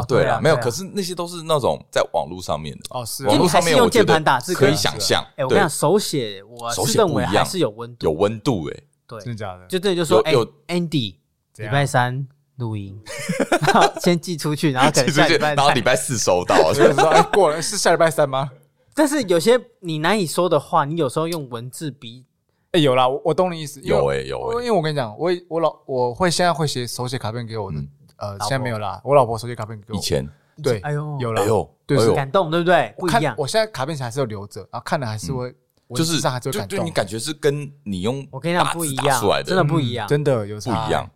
[0.00, 2.82] 哦，对了，没有，可是那些都是那种在网络上面的。
[2.90, 5.24] 哦，是网络上面用键盘打字可以想象。
[5.36, 9.66] 哎，我跟你讲，手写我是认为还是有温度，有温度哎，对，真的假的？
[9.66, 10.32] 就对，就说哎
[10.68, 11.16] ，Andy，
[11.56, 12.98] 礼拜三录音，
[14.02, 18.50] 先寄出去，然后等下礼拜，然后礼拜四收到， 所以说哎，过了是下礼拜三吗？
[18.94, 22.24] 但是有些你难以说的话，你有时候用文字比，
[22.72, 27.78] 哎，有啦，我我懂你意思，有哎有，因为我跟你讲，我我老我会现在会写手写卡片给我的，
[28.16, 30.28] 呃，现在没有啦，我老婆手写卡片给我，以前。
[30.62, 32.94] 对，哎呦，有了，哎呦，对，感动，对不对？
[32.96, 33.34] 不一样。
[33.36, 35.54] 我现在卡片还是有留着，然后看了还是会，
[35.94, 36.78] 就是上还是会感动。
[36.78, 41.06] 就你感觉是跟你用我跟你讲不一样，真的不一样，真的有不一样。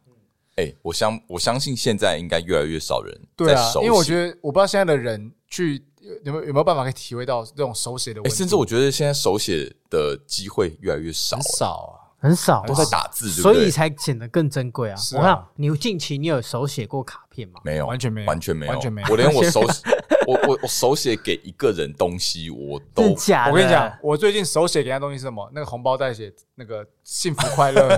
[0.56, 5.82] 哎，我相我相信现在应该越来越少人对啊，因为我觉得我不知道现在的人去
[6.22, 8.20] 有没有有没有办法可以体会到这种手写的。
[8.22, 11.99] 哎，甚至我觉得现在手写的机会越来越少，少啊。
[12.20, 14.96] 很少，都在打字，所以才显得更珍贵啊！
[15.16, 17.60] 我看你近期你有手写过卡片吗？
[17.64, 19.08] 没有，完全没有，完全没有，完全没有。
[19.08, 19.82] 我连我手写，
[20.28, 23.52] 我我我手写给一个人东西，我都假的。
[23.52, 25.50] 我跟你讲，我最近手写给他东西是什么？
[25.54, 27.88] 那个红包袋写那个幸福快乐，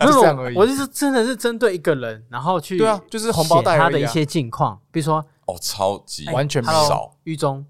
[0.00, 0.56] 就这样而已。
[0.56, 5.16] 我就是真的是针对一个人，然后去对啊，就是红包袋他的一些近况，比如说
[5.46, 7.12] 哦，超级完全没有。
[7.24, 7.66] 玉中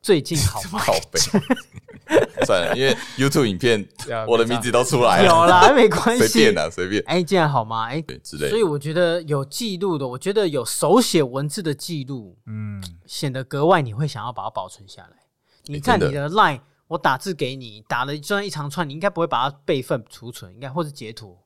[0.00, 0.80] 最近 好吗？
[2.46, 3.86] 算了，因为 YouTube 影片，
[4.26, 5.26] 我的名字都出来了。
[5.26, 7.02] 有啦，没关系，随便啦，随便。
[7.06, 7.86] 哎，这样好吗？
[7.88, 8.48] 哎，对，之类。
[8.48, 15.10] 所以我觉得有记录的，我觉得有手写文字的记录，嗯，显得格外你会想要把它保存下来。
[15.64, 21.36] 你看你的 Line，我打字给你，打了就算一长串，你应该不会把它备份储存，应该或是截图。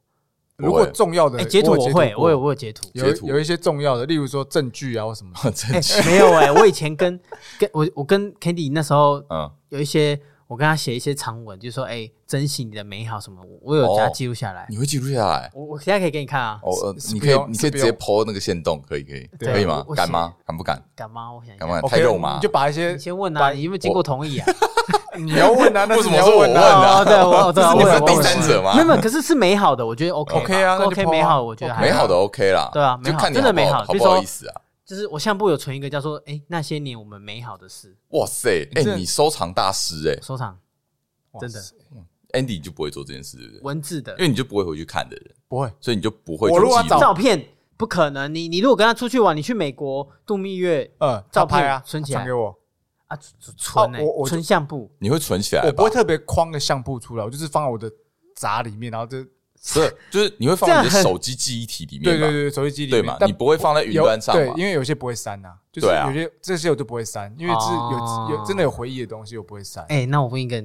[0.66, 5.32] 如果重要的，哎，截图我会，我有我有截图，有有一些重要的，例如说证据啊或什么。
[5.52, 7.18] 证据没有哎，我以前跟
[7.58, 10.20] 跟我我跟 Candy 那时候，嗯，有一些。
[10.48, 14.66] 我跟他写一些长文，就是说，哎，珍惜你的美好什么，我有给他记录下来。
[14.68, 15.50] 你会记录下来？
[15.54, 16.60] 我我现在可以给你看啊。
[16.62, 19.82] 哦，你可以，你可以直接 po 那个线洞，可以可以，可以吗？
[19.96, 20.34] 敢吗？
[20.46, 20.78] 敢不敢？
[20.94, 21.32] 敢吗？
[21.32, 21.80] 我想敢吗？
[21.88, 22.34] 太肉麻。
[22.34, 24.46] 你就把一些，你先问啊，你有没有经过同意啊？
[25.18, 25.84] 你要问啊？
[25.94, 27.04] 为什么是我问啊？
[27.04, 28.74] 对，我对， 你是第三者吗？
[28.74, 30.36] 没有，可是是美好的，我觉得 OK。
[30.38, 32.70] OK 啊，OK 美好，我觉得美好的 OK 啦。
[32.72, 33.84] 对啊，就看你真的美好。
[33.84, 34.60] 好不好意思啊？
[34.84, 37.96] 就是我相簿有存一个叫做“哎，那些年我们美好的事”。
[38.10, 40.58] 哇塞，哎，你收藏大师哎，收藏，
[41.40, 41.60] 真的。
[42.32, 43.60] Andy 就不会做这件事，对不对？
[43.62, 46.50] 文字的，因为你就不会回去看的人，不会，所以你就不会。
[46.50, 47.46] 我如果找照片，
[47.76, 48.34] 不可能。
[48.34, 52.54] 你你如果跟他出去玩，你去美国度蜜月，呃，照片啊，存起来给我
[53.12, 53.18] 啊，
[53.56, 55.62] 存我我存相簿，你会存起来？
[55.66, 57.90] 我不会特别框个相簿出来，我就是放在我的
[58.34, 59.24] 杂里面，然后就。
[59.64, 63.26] 是，就是你会放在你的手机记忆体里面，对对对，手机记忆体里面，对嘛？
[63.26, 69.84] 你不会放在云端上，对，因为有些不会删呐，就是有些这些我都不会删，因为是有有真的有回忆的东西，我不会删。
[69.88, 70.60] 哎，那我问一个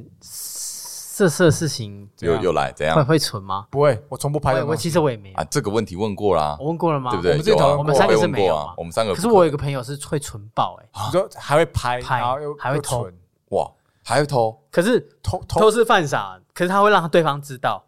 [1.18, 2.96] 色色事情，又又来，怎样？
[2.96, 3.66] 会会存吗？
[3.72, 4.64] 不会，我从不拍。
[4.64, 7.10] 我其实我也没啊，这个问题问过啦，我问过了吗？
[7.10, 7.32] 对不对？
[7.32, 9.16] 我们这讨论，我们三个是没有啊，我们三个。
[9.16, 13.10] 可是我有一个朋友是会存爆，哎，你说还会拍，拍，然后又还会偷，
[13.50, 13.68] 哇，
[14.04, 14.56] 还会偷？
[14.72, 17.84] 可是偷偷是犯傻，可是他会让对方知道。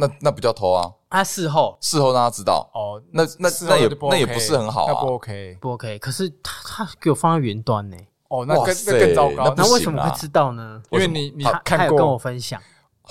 [0.00, 0.88] 那那不叫偷啊！
[1.10, 5.98] 他事后事后让他知道哦，那那那也那也不是很好啊，不 OK 不 OK。
[5.98, 7.96] 可是他他给我放在云端呢，
[8.28, 9.54] 哦，那更那更糟糕。
[9.56, 10.80] 那为什么会知道呢？
[10.90, 12.60] 因为你你他有跟我分享，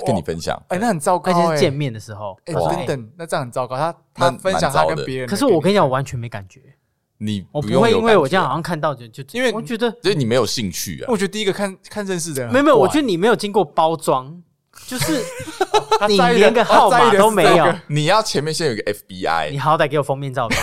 [0.05, 1.31] 跟你分享，哎，那很糟糕。
[1.31, 3.75] 而且是见面的时候，哎，等等，那这样很糟糕。
[3.75, 6.61] 他他分享他跟别人，可是我跟你讲，我完全没感觉。
[7.19, 11.05] 你我不会因为我这样好像看到就就，因为我觉得，所以你没有兴趣啊。
[11.09, 14.43] 我觉得第一个看看认识的人，没有没有，我觉得你没有经过包装。
[14.85, 15.23] 就是
[16.07, 20.59] 你连个号码都没有，你要前面先有一个 FBI，你好歹给我封面照片，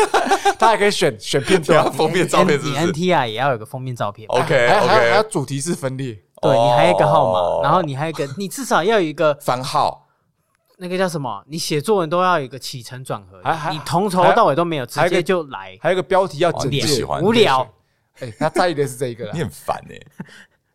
[0.58, 10.06] 他还可以选选片段，封面照片，你 NTR 也要有个封面照片，OK，还还要主题是分裂，对你还有一个号码，然后你还有一个，你至少要有一个番号，
[10.78, 11.42] 那个叫什么？
[11.46, 17.66] 你写作文都要有一个起承转合，你从头到尾都没有，直接就来，还有一个标题要简洁，无聊，
[18.20, 19.96] 哎，他在意的是这一个， 你很烦哎，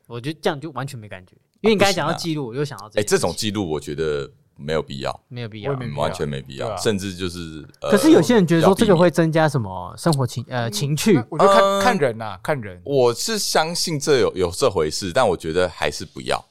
[0.08, 1.34] 我觉得这样就完全没感觉。
[1.62, 3.00] 因为你刚才讲到记录，我就想到这。
[3.00, 7.67] 哎，这种记录我觉得没有必要，没有必要，完全没必要，甚至就是。
[7.82, 12.82] 可是有些人觉得说这个会增加什么生活情呃情趣，我就看看人呐，看人。
[12.86, 16.43] 我是相信这有有这回事，但我觉得还是不要，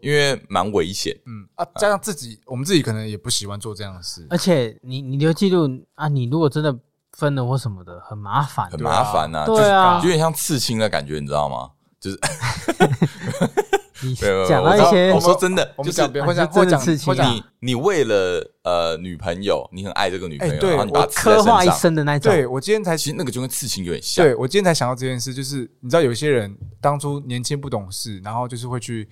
[0.00, 1.16] 因为蛮危险。
[1.26, 4.26] 嗯啊，加上自己，我们自己可能也不喜欢做这样的事。
[4.30, 6.74] 而且你你留记录啊，你如果真的
[7.12, 9.44] 分了或什么的，很麻烦，很麻烦呐。
[9.46, 11.70] 对啊，有点像刺青的感觉，你知道吗？
[12.00, 12.18] 就是。
[14.46, 22.32] 讲到一些，我说真的，就是会讲会讲你你为了呃女朋友，你很爱这个女朋友，然后你把刻画一生的那种。
[22.32, 24.24] 对我今天才，其实那个就跟刺青有点像。
[24.24, 29.08] 对我今天才想到这件事，就是你知道有些人当初年轻不懂事，然后就是会去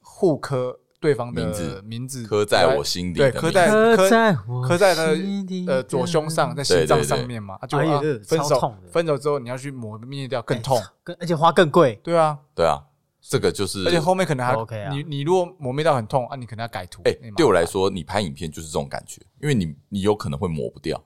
[0.00, 4.32] 互刻对方的名字，名字刻在我心底，对，刻在刻在
[4.68, 5.16] 刻在他的
[5.66, 7.78] 呃左胸上，在心脏上面嘛，就
[8.24, 11.98] 分手分手之后你要去抹灭掉，更痛，更而且花更贵。
[12.04, 12.82] 对啊，对啊。
[13.22, 14.56] 这个就是，而且后面可能还
[14.90, 17.00] 你你如果磨灭到很痛啊，你可能要改图。
[17.04, 21.00] 哎，对我来说，你拍影片就是这种感觉，因为你你有可能会抹不掉，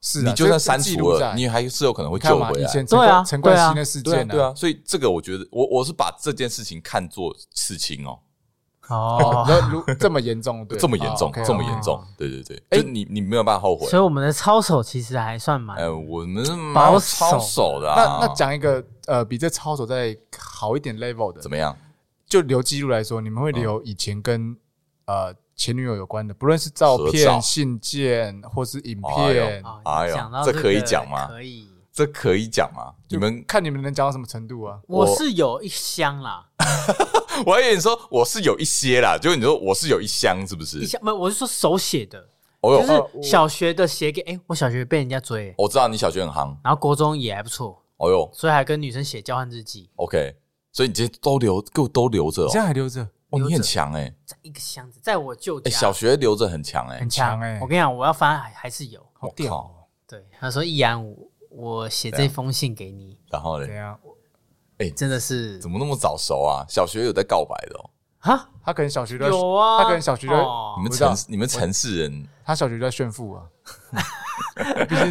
[0.00, 2.84] 是你就算删除了，你还是有可能会救回来。
[2.84, 8.20] 对啊，陈冠希的事件，对啊，所以这个我觉得，我我是把这件事情看作刺青哦。
[8.88, 13.84] 哦， 如这么严重，对，这么严重，这么严重，对对对，就你你没有办法后悔。
[13.88, 17.92] 所以我们的操守其实还算蛮，呃，我们是蛮操守的。
[17.96, 21.76] 那那讲一个呃，比这操守再好一点 level 的，怎么样？
[22.26, 24.56] 就留记录来说，你们会留以前跟
[25.06, 29.64] 呃前女友有关的，不论是照片、信件或是影片。
[29.84, 31.28] 哎呦，这可以讲吗？
[31.28, 32.92] 可以，这可以讲吗？
[33.08, 34.80] 你们看你们能讲到什么程度啊？
[34.88, 36.44] 我是有一箱啦，
[37.46, 40.78] 我还以为你说我是有一些啦，结果你说我是有一箱，是不是？
[40.80, 42.28] 一箱没有，我是说手写的，
[42.60, 49.90] 就是小学的写给哎，我小学被人家追，我知道你小学很夯，然后国中也还不错，哦呦，所以还跟女生写交换日记。
[49.96, 50.36] OK。
[50.72, 52.48] 所以你这些都留，给我都留着哦。
[52.50, 53.00] 现在还留着？
[53.30, 54.14] 哦，你很强哎！
[54.26, 55.70] 在一个箱子，在我舅家。
[55.70, 57.58] 小学留着很强哎，很强哎！
[57.62, 59.00] 我跟你讲，我要翻还还是有。
[59.14, 59.74] 好屌！
[60.06, 61.16] 对，他说：“易安，我
[61.48, 63.66] 我写这封信给你。”然后呢？
[64.76, 66.66] 哎，真的是怎么那么早熟啊？
[66.68, 67.90] 小学有在告白的哦。
[68.18, 70.28] 哈，他可能小学有啊，他可能小学
[70.76, 73.46] 你们城你们城市人，他小学在炫富啊。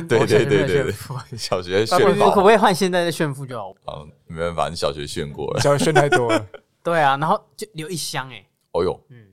[0.08, 3.74] 对对对对对，小学炫富，我可不可以换现在的炫富就好？
[3.88, 6.46] 嗯，没办法，你小学炫过了，小学炫太多了。
[6.84, 8.46] 对啊，然后就留一箱哎。
[8.72, 9.28] 哦哟，嗯，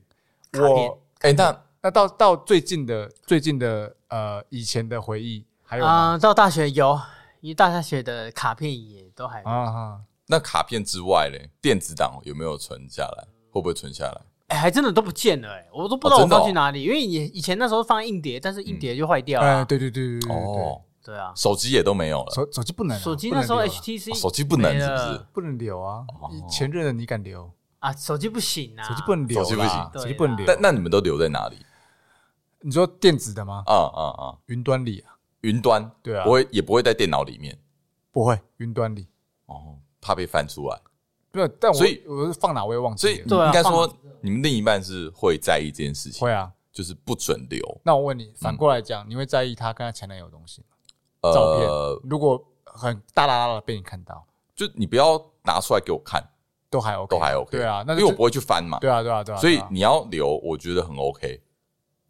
[0.59, 6.99] 我哎，那那到到最近的最近的呃以前的回忆还有啊，到大学有，
[7.41, 9.99] 因为大学的卡片也都还啊。
[10.27, 13.27] 那卡片之外嘞，电子档有没有存下来？
[13.51, 14.21] 会不会存下来？
[14.53, 16.83] 哎，还真的都不见了哎，我都不知道我放去哪里。
[16.83, 19.47] 因为以以前那时候放硬碟，但是硬碟就坏掉了。
[19.47, 22.31] 哎，对对对对哦，对啊，手机也都没有了。
[22.33, 25.25] 手手机不能，手机那时候 HTC 手机不能是不是？
[25.33, 26.05] 不能留啊！
[26.49, 27.91] 前任的你敢留啊？
[27.93, 28.83] 手机不行啊！
[28.87, 30.45] 手机不能留，手机不行，手机不能留。
[30.45, 31.57] 那那你们都留在哪里？
[32.61, 33.63] 你说电子的吗？
[33.65, 34.37] 啊啊啊！
[34.45, 37.57] 云端里啊，云端对啊，不会也不会在电脑里面。
[38.11, 39.07] 不会，云端里
[39.47, 40.79] 哦，怕被翻出来。
[41.33, 43.01] 对，但我所以我是放哪我也忘记。
[43.01, 46.21] 所以应该说，你们另一半是会在意这件事情。
[46.21, 47.81] 会啊，就是不准留。
[47.83, 51.33] 那我问你，反过来讲，你会在意他跟他前男友的东西吗？
[51.33, 51.67] 照片
[52.09, 54.23] 如果很大大大的被你看到，
[54.55, 56.23] 就你不要拿出来给我看，
[56.69, 57.57] 都还 OK，都还 OK。
[57.57, 58.77] 对啊，那因为我不会去翻嘛。
[58.79, 59.37] 对啊，对啊，对啊。
[59.39, 61.41] 所以你要留，我觉得很 OK。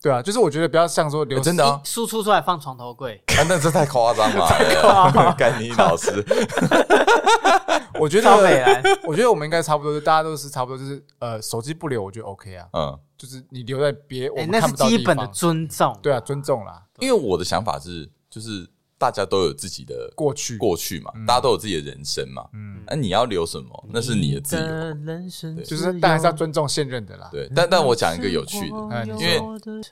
[0.02, 5.34] 对啊，就是我觉得不要像说留真的输出出来放床头柜，啊那这太夸张了。
[5.38, 6.12] 甘妮老师，
[8.00, 12.68] 我觉得，我觉得我们应该差不多，大家都是差不多，就是呃，手机不留，我觉得 OK 啊。
[12.74, 16.00] 嗯，就是你留在别我们看不到的地方，那是基本的尊重。
[16.02, 16.84] 对啊，尊重啦。
[17.00, 18.68] 因为我的想法是，就是。
[18.96, 22.48] 大家都有自己的过去，过去嘛，大家都有自己的人生嘛。
[22.54, 23.86] 嗯，那你要留什么？
[23.92, 24.64] 那是你的自由。
[24.66, 27.28] 对，就是但还是要尊重现任的啦。
[27.30, 29.42] 对，但但我讲一个有趣的，因为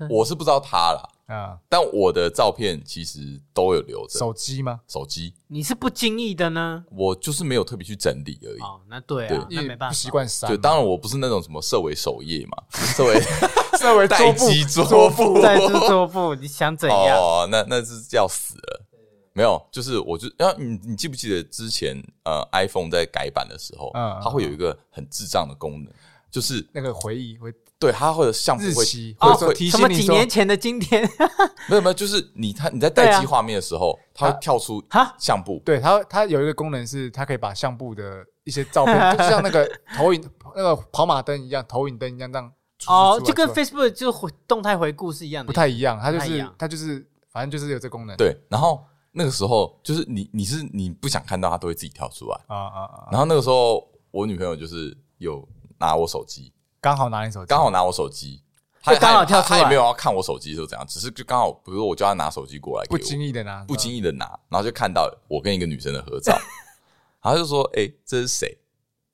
[0.10, 1.10] 我是不知道他啦。
[1.32, 4.20] 啊，但我的照片其实都有留着。
[4.20, 4.82] 手机吗？
[4.88, 5.34] 手机。
[5.48, 6.84] 你是不经意的呢？
[6.92, 8.60] 我就是没有特别去整理而已。
[8.60, 10.50] 哦，那对啊，那没办法，习惯删。
[10.50, 12.64] 对，当然我不是那种什么设为首页嘛，
[12.96, 13.22] 设为
[13.80, 17.18] 设为待机桌布，待机桌布，你想怎样？
[17.18, 18.86] 哦，那那是要死了。
[19.34, 25.94] 没有，就是我就，然后你你记不记得之前呃，iPhone 在改版的时候，嗯，它会有一个很智障的功能，
[26.30, 27.50] 就是那个回忆会，
[27.82, 28.86] 对，它会有相簿会
[29.20, 31.02] 哦，会提醒你什么几年前的今天，
[31.68, 35.16] 没有没有，就是你它你在待机画面的时候，它会跳出哈？
[35.18, 39.68] 相簿，对它它有一个功能是它可以把相簿的一些照片， 就像那个
[39.98, 40.24] 投影
[40.56, 42.52] 那个跑马灯一样，投影灯一样这样，
[42.88, 48.84] 哦，就跟 Facebook 就回动态回顾是一样的，不太一样，它就是它就是反正就是有这功能，对，然后。
[49.14, 52.40] 那个时候就是你，你是你不想看到它都会自己跳出来。
[52.48, 53.08] 啊啊啊！
[53.12, 55.46] 然后那个时候我女朋友就是有
[55.78, 58.42] 拿我手机，刚好拿你手机，刚好拿我手机，
[58.82, 66.34] 他刚好跳出来，她也没有要看我手机是怎样，只是就刚好，比如说我叫他拿手机过来，不经意的拿，不经意的拿，然后就看到我跟一个女生的合照，
[67.22, 68.58] 然后就说：“哎，这是谁？”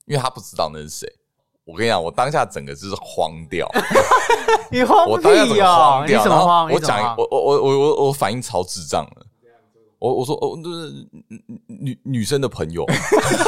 [0.07, 1.07] 因为他不知道那是谁。
[1.65, 3.69] 我跟你讲，我当下整个就是慌掉，
[4.71, 6.71] 你慌我当下整个慌掉，什么慌？
[6.71, 9.26] 我讲，我我我我我我反应超智障的。
[9.99, 11.07] 我我说哦，那是
[11.67, 12.85] 女女生的朋友，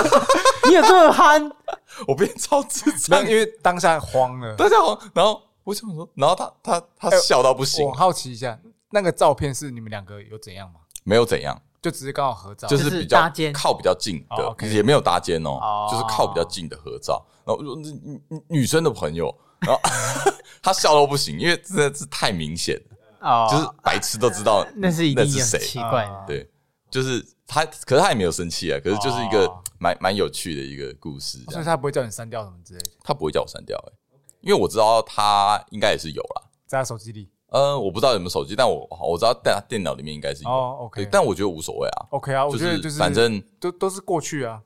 [0.68, 1.52] 你有这么憨？
[2.08, 4.98] 我变超智障，因为当下慌了，当下慌。
[5.14, 7.86] 然后我想说，然后他他他笑到不行。
[7.86, 8.58] 我好奇一下，
[8.92, 10.80] 那个照片是你们两个有怎样吗？
[11.04, 17.24] 没有怎样，就只是刚好合照，就是比较靠比较近的，也没有搭肩哦，就是靠比较近的合照。
[17.46, 19.82] 然后我说女女生的朋友，然后
[20.62, 22.89] 他笑到不行，因为真的是太明显了。
[23.20, 26.50] 哦，就是白痴都知道 那是一定是谁，奇怪，对，
[26.90, 33.94] 就是他，可是他也没有生气啊，可是就是一个蛮蛮有趣的一个故事，所以他不会叫你删掉什么之类的，他不会叫我删掉，哎，
[34.42, 44.62] 因为我知道他应该也是有啦，在他手机里，嗯，我不知道有没有手机，但我我知道在他电脑里面应该是有，OK，但我觉得无所谓啊，OK 啊，我觉得就是反正都都是过去啊，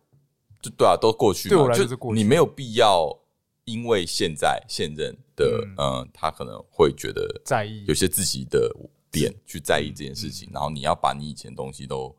[0.62, 3.18] 就对啊，都过去，对我来说是过去，你没有必要。
[3.66, 8.70] 因为现在现任的嗯，他可能会觉得在意有些自己的
[9.12, 12.14] 点去在意这件事情，然后你要把你以前东西都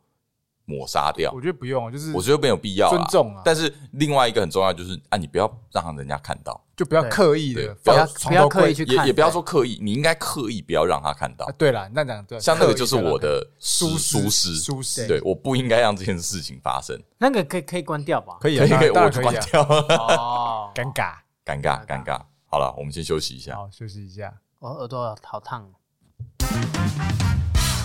[0.65, 1.31] 抹杀掉。
[1.33, 3.43] 我觉得不用，就是我觉得没有必要尊重啊。
[3.45, 11.45] 但是另外一个很重要就是啊，你不要让人家看到，就不要刻意的，不要不要刻意去看，也也不要说刻意，你应该刻意不要让他看到。
[11.59, 15.07] 对了，那讲对，像那个就是我的疏疏失，疏失。
[15.07, 16.99] 对，我不应该让这件事情发生。
[17.19, 18.39] 那个可以可以关掉吧？
[18.41, 19.63] 可以可以可以，我就关掉。
[19.63, 21.17] 哦， 尴尬。
[21.45, 22.21] 尴尬，尴尬。
[22.47, 23.57] 好了，我们先休息一下。
[23.57, 24.41] 好，休息一下。
[24.61, 25.71] 我耳朵好烫。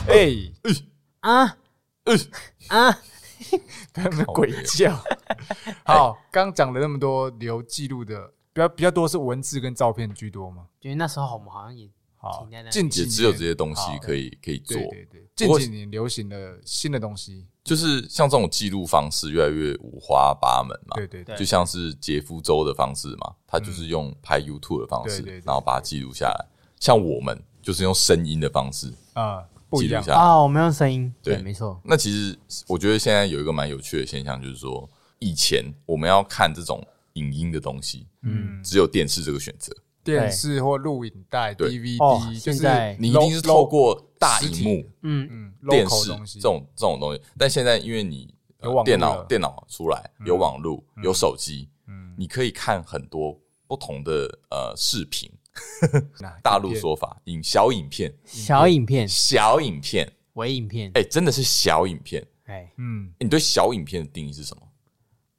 [0.07, 0.29] 哎，
[1.19, 1.57] 啊，
[2.69, 2.91] 啊，
[3.93, 4.95] 不要那么鬼叫。
[5.83, 10.67] 好，刚讲了那么多留记录的，比较比较多是文字跟照片居多吗？
[10.79, 11.89] 因为那时候我们好像也
[12.21, 14.75] 好，近几年只有这些东西可以可以做。
[14.75, 17.47] 对对对，近几年流行的新的东西。
[17.63, 26.45] 就是像这种记录方式越来越五花八门嘛，对对对，就像是杰夫周的方式嘛，他就是用拍 YouTube 的方式，然后把它记录下来。
[26.79, 29.45] 像我们就是用声音的方式啊，
[29.77, 31.79] 记录下来啊，我们用声音，对，没错。
[31.85, 34.89] 那其实我觉得现在有一个蛮有趣的现象，就是说
[35.19, 39.73] 以前我们要看这种影音的东西，嗯，只有电视这个选择。
[40.03, 45.27] 电视或录影带、DVD，就是你一定是透过大荧幕，嗯。
[45.31, 47.21] 嗯，电视这种这种东西。
[47.37, 48.33] 但现在因为你
[48.85, 53.37] 电脑电脑出来有网络有手机，嗯，你可以看很多
[53.67, 55.29] 不同的呃视频。
[56.41, 64.63] 大陆说法，影小影片，小影片，小影片，微影片，哎，真的是小影片，哎，嗯，你对小影片的定义是什么？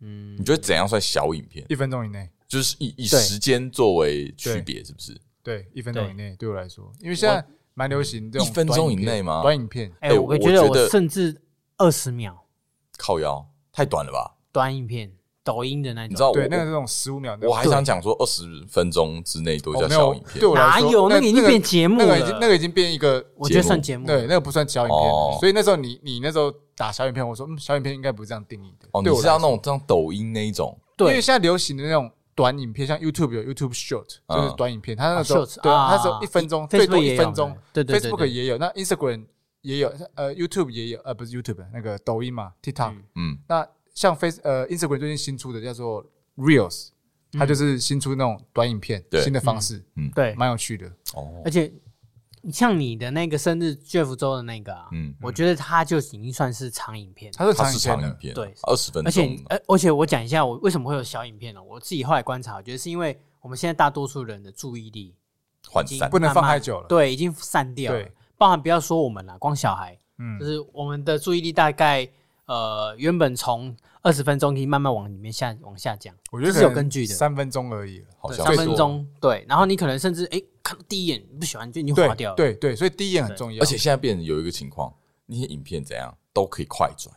[0.01, 1.65] 嗯，你觉得怎样算小影片？
[1.71, 2.29] 一分钟以内。
[2.51, 5.19] 就是以以时间作为区别，是不是？
[5.43, 7.43] 对，一分钟以内对我来说，因为现在
[7.73, 9.41] 蛮流行这种一分钟以内吗？
[9.41, 11.41] 短影片，哎，我觉得我甚至
[11.79, 12.45] 二十秒，
[12.99, 14.37] 靠腰太短了吧？
[14.53, 15.13] 短影片。
[15.43, 22.05] 抖音的那种，你知道对，那个这种十五秒，我还想讲说二十分钟之内都叫小影片，对我哪有那个已经变节目了？
[22.05, 25.41] 那个已经那个已经变一个，我觉得算节目，对，那个不算小影片。
[25.41, 28.87] 所以那时候你你那时候打小影片，我说嗯，小影片应该不是这样定义的。
[28.93, 30.79] 哦，你是要那种像抖音那一种？
[30.95, 32.09] 对，因为现在流行的那种
[32.41, 37.55] 短影片，像 YouTube 有 YouTube Short，就是短影片，它那时候对，它那时候一分钟，最多一分钟。
[37.73, 39.27] 对对，Facebook 也有，那 Instagram
[39.61, 43.69] 也有，呃，YouTube 也有，呃，不是 YouTube 那个抖音嘛，TikTok，嗯，那。
[43.93, 46.03] 像 Face 呃 Instagram 最近新出的叫做
[46.37, 46.91] Reels，
[47.33, 50.87] 它就是新出那种短影片新的方式，嗯，对，蛮有趣的。
[51.13, 51.43] 哦。
[51.45, 51.71] 而且
[52.53, 59.09] 像你的那个生日 Jeff 周的那个，嗯，我觉得它就已经算是长影片，它是长影片，对，二十分钟。
[59.09, 61.63] 而且而而且我讲一下我为什么会有小影片呢？
[61.63, 65.15] 我自己后来观察，我觉得是因为我们现在大多数人的注意力
[65.71, 68.07] 涣散，不能放太久了，对，已经散掉了。
[68.39, 72.09] 包含不要说我们了，光小孩，嗯，就是我们的注意力大概
[72.47, 77.15] 呃原本从二十分钟可以慢慢往里面下往下降，我觉得是有根据的。
[77.15, 79.45] 三分钟而已，好像三分钟对。
[79.49, 82.37] 然后你可能甚至哎，看到第一眼不喜欢就你划掉了。
[82.37, 83.63] 对对，所以第一眼很重要。
[83.63, 84.93] 而且现在变成有一个情况，
[85.27, 87.15] 那些影片怎样都可以快转。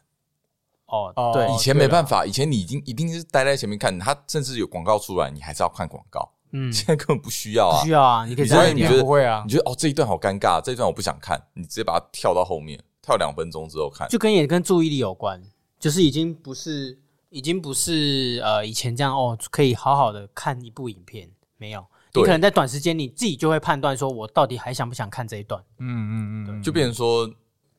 [0.88, 6.30] 哦，对，以前没办法，以前你已经一定是待在前面看，它甚至有广告出来，你还是要看广告。
[6.52, 8.46] 嗯，现在根本不需要啊，不需要啊，你可以。
[8.46, 9.42] 所以你觉得不会啊？
[9.44, 14.08] 你觉得哦，这一段好尴尬，这一段我不想看，你直接把它跳到后面，跳两分钟之后看。
[14.10, 15.42] 就跟也跟注意力有关，
[15.84, 16.98] 就是已经不是。
[17.34, 21.28] 已经不是呃以前这样哦，可以好好的看一部影片，
[21.58, 25.60] 没有，你可能在短时间你自己就会判断说，我到底还想不想看这一段？
[25.80, 27.28] 嗯嗯嗯，就变成说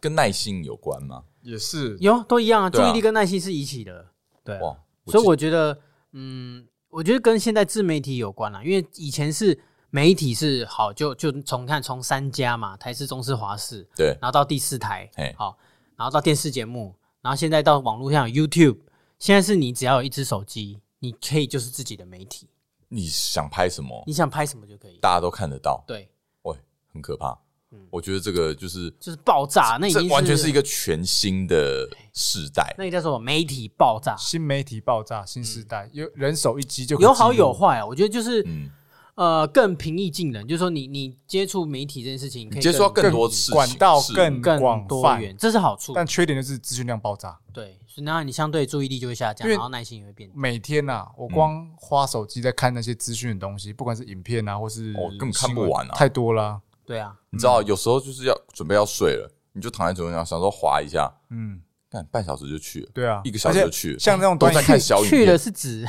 [0.01, 1.23] 跟耐性有关吗？
[1.43, 4.05] 也是，有都一样啊，注意力跟耐心是一起的，
[4.43, 4.59] 对，
[5.07, 5.79] 所以我觉得，
[6.15, 9.57] 嗯，我觉得跟现在自媒体有关啦，因为以前是
[9.91, 15.57] 媒体是好就就从看从三家嘛，台视、中视、华视，对，然后到第四台，好，
[15.95, 16.93] 然后到电视节目，
[17.25, 18.77] 然后现在到网络上有 YouTube。
[19.18, 22.47] 现在是你只要有一只手机，你可以就是自己的媒体。
[22.89, 24.05] 你想拍什么？
[24.07, 25.83] 你想拍什么就可以，大家都看得到。
[25.87, 26.07] 对，
[26.43, 26.55] 喂，
[26.93, 27.35] 很可怕。
[27.70, 32.75] 嗯，我觉得这个就是就是爆炸，那已经完全是一个全新的时代。
[32.77, 37.87] 那个叫做媒体爆炸，新媒体爆炸，新时代，有人手一机就有好有坏啊。
[37.87, 38.68] 我觉得就是嗯。
[39.15, 45.93] 呃，更平易近人，就是说你你接触媒体这件事情，可以接触到更多事情，管道更更多元，这是好处。
[45.95, 47.39] 但缺点就是资讯量爆炸。
[47.53, 50.29] 对，所以那你相对注意力就会下降，然后耐心也会变。
[50.35, 56.61] 每天呐，我光花手机在看那些资讯的东西，不管是影片啊，或是我根本看不完啊，太多了。
[56.85, 61.62] 对啊，你知道有时候就是要准备要睡了，你就躺在床上想说滑一下，嗯。
[62.11, 63.99] 半小时就去了，对啊，一个小时就去了。
[63.99, 65.86] 像这种都在看小影片，去了是指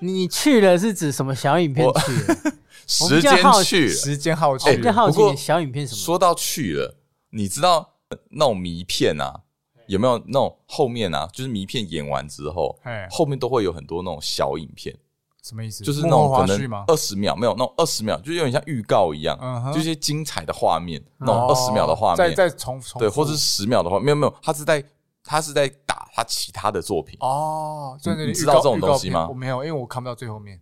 [0.00, 2.36] 你去了是指什么小影片去了？
[2.86, 4.68] 时间去了，时间耗去。
[4.68, 5.98] 我更好奇小影片什么？
[5.98, 6.96] 说到去了，
[7.30, 7.94] 你知道
[8.30, 9.42] 那种迷片啊，
[9.86, 11.28] 有没有那种后面啊？
[11.32, 12.76] 就是迷片演完之后，
[13.10, 14.96] 后面都会有很多那种小影片。
[15.42, 15.82] 什么意思？
[15.82, 19.38] 就是那种可能二十秒，没有那种二十秒，就有点像预告一样，
[19.72, 24.84] 就一些精彩的画面，那种二十秒的画面，再再重对，或者是十秒的话，没有没有，他是在
[25.24, 27.16] 他是在打他其他的作品。
[27.20, 27.98] 哦。
[28.26, 29.28] 你知道这种东西吗？
[29.28, 30.60] 我没有，因为我看不到最后面。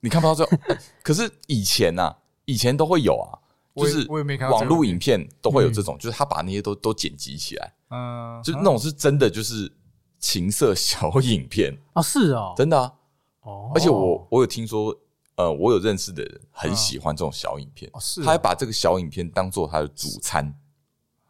[0.00, 0.52] 你看不到最后，
[1.02, 2.14] 可是以前呐，
[2.44, 3.38] 以前都会有啊，
[3.74, 9.72] 就是我也没看网络影片都会有这种，就是他把那些都都剪辑起来，嗯，就那种是真的，就是
[10.20, 11.76] 情色小影片。
[11.94, 12.92] 啊，是哦，真的啊。
[13.46, 14.92] 哦，而且我我有听说，
[15.36, 20.52] 呃，我有认识的人很喜欢这种小影片，是，他还把这个小影片当做他的主餐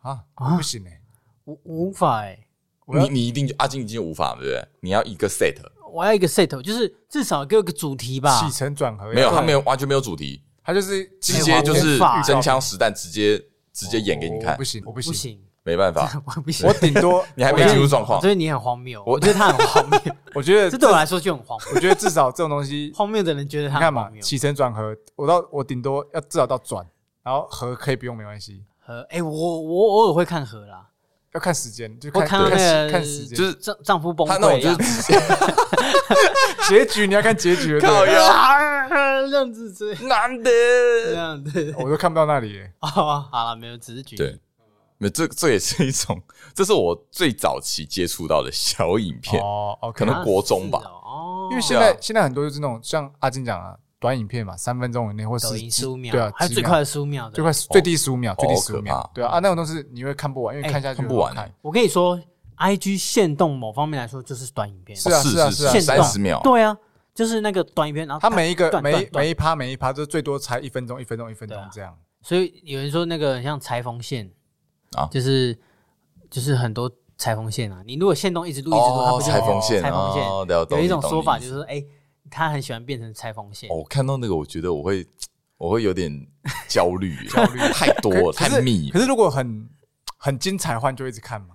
[0.01, 1.01] 啊，不行哎，
[1.45, 2.49] 无无法哎，
[2.87, 4.69] 你你一定阿金已经无法对不对？
[4.81, 5.57] 你要一个 set，
[5.93, 13.39] 我要一个 set，就是至少给我个主题吧，起承转合没有，他没有完全没有主题，他就是直接就是真枪实弹，直接
[13.73, 15.39] 直接演给你看，不行，我不行。
[15.67, 16.65] 没办法，我不行。
[16.65, 19.03] 我顶多 你还没进入状况，所以你很荒谬。
[19.05, 20.01] 我觉得他很荒谬。
[20.33, 21.75] 我觉得这对我来说就很荒谬。
[21.75, 26.87] 我觉得至少这种东西， 荒谬的人觉得他看嘛，起承转合，我到我顶多要至少到转，
[27.25, 28.63] 然后合可以不用没关系。
[28.79, 30.87] 合，哎，我我偶尔会看合啦，
[31.35, 35.13] 要看时间，就看那个看时间，就是丈丈夫崩溃，就是
[36.69, 38.89] 结局你要看结局，靠呀，
[39.29, 40.51] 这样子是难的，
[41.07, 42.61] 这样子，我都看不到那里。
[42.79, 44.39] 哦，好了，没有，只是举例。
[44.99, 46.21] 没，这这也是一种，
[46.55, 61.53] 这是我最早期接触到的小影片哦，可能国中吧，哦，因为现在现在很多就是那种像阿金讲啊，短影片嘛，三分钟以内或是十五秒，对啊，还有最快的十五秒，最快最低十五秒，最低十五秒，对啊，啊，那种东西你会看不完，因为看下去看不完。
[61.61, 62.19] 我跟你说
[62.57, 66.75] ，IG 限动某方面来说就是短影片，是啊是啊是啊，三十秒，对啊，
[67.15, 74.31] 就是那个短影片，然后它每一个每每一趴每一趴就最多才一分钟一分钟一分钟这样，所以有人说那个像裁缝线
[74.97, 75.57] 啊，就是。
[76.29, 77.81] 就是很多裁缝线啊。
[77.87, 79.81] 你如果线动一直录一直录，它不就裁缝线？
[79.81, 80.25] 裁缝线
[80.77, 81.83] 有一种说法就是说，哎，
[82.29, 83.71] 他很喜欢变成裁缝线。
[83.71, 85.07] 我看到那个，我觉得我会
[85.57, 86.11] 我会有点
[86.69, 88.91] 焦虑，焦虑 太多太密。
[88.91, 89.69] 可是如果很
[90.19, 91.55] 很精彩的话，就一直看嘛。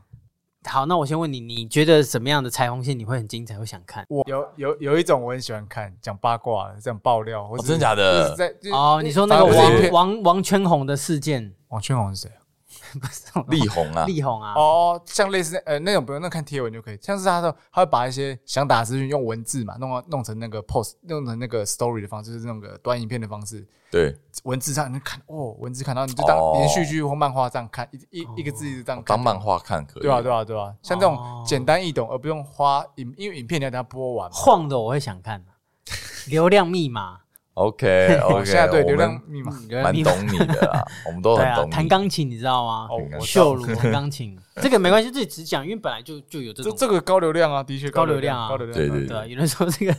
[0.63, 4.05] 好，那我先问你，你觉得什么样的裁缝线你会很精彩，会想看？
[4.07, 8.33] 我有有有一种我很喜欢看，讲八卦的，这种爆料，或者真的假的？
[8.71, 12.31] 哦，你说那个王王王圈红的事件，王圈红是谁？
[12.99, 16.97] 不是力宏啊，力宏啊，哦，像类似呃那种不用，那看贴文就可以。
[17.01, 23.65] 像是他说，他会把一些想打资讯用文字嘛，弄弄成那个 post，弄成那个 story 的方式，就是那个短影片的方式。
[23.89, 29.17] 对，文字上你看哦，文字看到你就当连续剧或漫画这样看，一一一个字一直这样看。
[29.17, 30.03] 当漫画看可以。
[30.03, 34.29] 对啊，对啊，对啊，像这种简单易懂，而不用花影，因为影片你要等它播完。
[34.31, 35.43] 晃的我会想看，
[36.27, 37.20] 流量密码。
[37.55, 39.51] OK OK，现在对流量密码
[39.83, 41.69] 蛮懂你的啦， 我们都很懂。
[41.69, 42.87] 弹钢琴你知道吗？
[43.21, 46.73] 秀乳 弹钢琴，这个没关系，自己只讲，因为本来就就有这种。
[46.77, 48.77] 这个高流量啊，的确高流量啊，高流量。
[48.77, 49.93] 对对对，有人说这个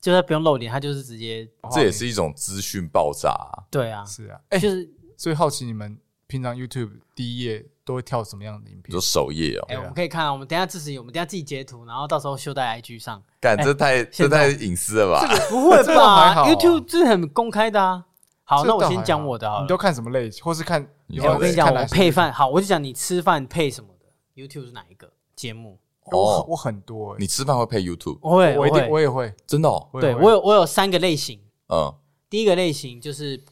[0.00, 1.46] 就算不用露脸，他就是直接。
[1.70, 3.34] 这也是一种资讯爆炸。
[3.70, 7.66] 对啊，是啊，哎，就是所以好奇你们平常 YouTube 第一页。
[7.84, 8.92] 都会跳什么样的影片？
[8.92, 9.64] 就首页哦。
[9.68, 13.22] 哎，我们可以看啊，我们等下支持，我们等下自己截图，然后到时候秀在 IG 上。
[13.40, 15.28] 干，这太这太隐私了吧？
[15.28, 18.04] 这个不会吧？YouTube 这是很公开的啊。
[18.44, 19.60] 好，那我先讲我的啊。
[19.62, 20.42] 你都看什么类型？
[20.44, 20.86] 或是看？
[21.22, 22.32] 我跟你讲，我配饭。
[22.32, 24.42] 好，我就讲你吃饭配什么的。
[24.42, 25.78] YouTube 是哪一个节目？
[26.10, 27.16] 我我很多。
[27.18, 28.18] 你吃饭会配 YouTube？
[28.22, 29.32] 我会，我一定我也会。
[29.46, 29.88] 真的哦？
[30.00, 31.40] 对，我有我有三个类型。
[31.68, 31.94] 嗯。
[32.30, 33.42] 第一个类型就是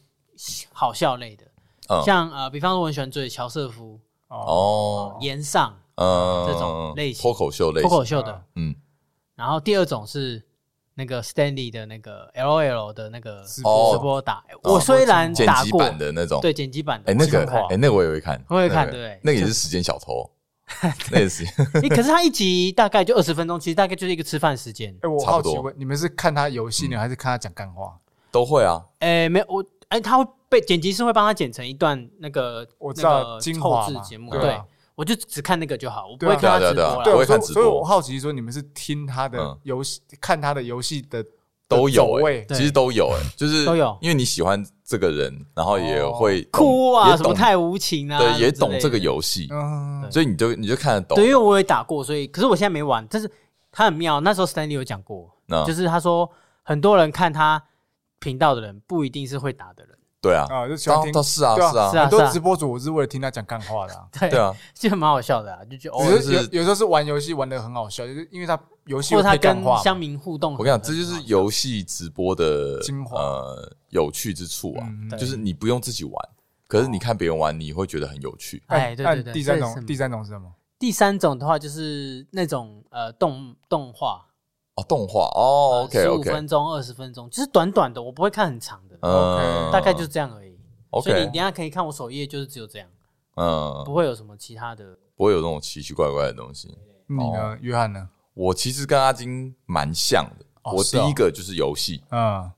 [0.73, 1.45] 好笑类的，
[2.03, 3.99] 像呃，比方说我很喜欢追乔瑟夫。
[4.37, 7.21] 哦，炎上，嗯，这种类型。
[7.21, 8.75] 脱口秀类型，脱口秀的，嗯。
[9.35, 10.43] 然后第二种是
[10.95, 15.89] 那个 Stanley 的那个 LOL 的那个直播打，我虽然剪打过。
[15.91, 20.29] 的那种，对剪辑版的，哎，那个，哎，那个我也会看，我会看，对，那个也是时间小偷，
[21.11, 21.45] 那也是。
[21.89, 24.95] 可是他一集大概就二十分钟，其实大概就是一个吃饭时间。
[25.01, 27.97] 哎，我好奇问，你们是看他游戏呢，还是看他讲干话？
[28.31, 28.83] 都会啊。
[28.99, 29.63] 哎，没有我。
[29.89, 34.61] 哎，他会被剪辑师会帮他剪成一段那个我知道精华节目，对，
[34.93, 37.03] 我就只看那个就好，我不会看他直播。
[37.03, 37.63] 对，我会看直播。
[37.63, 41.25] 所以我好奇说，你们是听他的游戏，看他的游戏的
[41.67, 49.49] 都有哎，其实都有哎，就是都有，因为你喜欢这个人，然后也会哭啊，什么太无情啊，对，也懂这个游戏，
[50.11, 51.15] 所以你就你就看得懂。
[51.15, 53.27] 对，因为我也打过，所以可是我现在没玩，但是
[53.71, 54.19] 他很妙。
[54.19, 55.31] 那时候 Stanley 有讲过，
[55.65, 56.29] 就是他说
[56.61, 57.63] 很多人看他
[58.19, 59.92] 频道的人不一定是会打的人。
[60.23, 76.29] 对啊，啊，就喜欢听，是啊，是啊，是啊，很多直播主我是为了听他讲干话的， 对啊，就蛮好笑的啊，就觉得有有有时候是玩游戏玩的很好笑，就是因为他游戏或他跟乡民互动，我跟你讲，这就是游戏直播的精华，呃，有趣之处啊，就是你不用自己玩，
[76.69, 78.63] 可是你看别人玩，你会觉得很有趣。
[78.67, 80.49] 哎，对对对，第三种，第三种是什么？
[80.79, 84.25] 第三种的话就是那种呃动动画。
[84.75, 90.57] 哦，动画哦，OK OK，十五分钟、二十分钟，就是短短的，我不会看很长的，OK，大概就是这样而已。
[91.03, 92.87] 所以你等下可以看我首页，就是只有这样，
[93.35, 96.75] 嗯，不会有什么其他的，不会有那种奇奇怪怪的东西。
[97.07, 98.09] 你呢，约翰呢？
[98.33, 102.51] 我其实跟阿金蛮像的，我第一个就是游戏，嗯，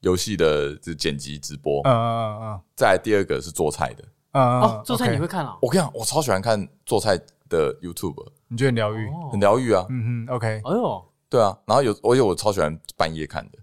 [0.00, 5.56] 游戏的这剪辑直播，嗯嗯嗯，再来第二个是做菜的，嗯哦，做菜你会看啊？
[5.62, 7.16] 我跟你讲，我超喜欢看做菜
[7.48, 9.08] 的 YouTube，你觉得很疗愈？
[9.30, 11.04] 很疗愈啊，嗯哼，OK，哎呦。
[11.30, 13.58] 对啊，然后有，而且我超喜欢半夜看的。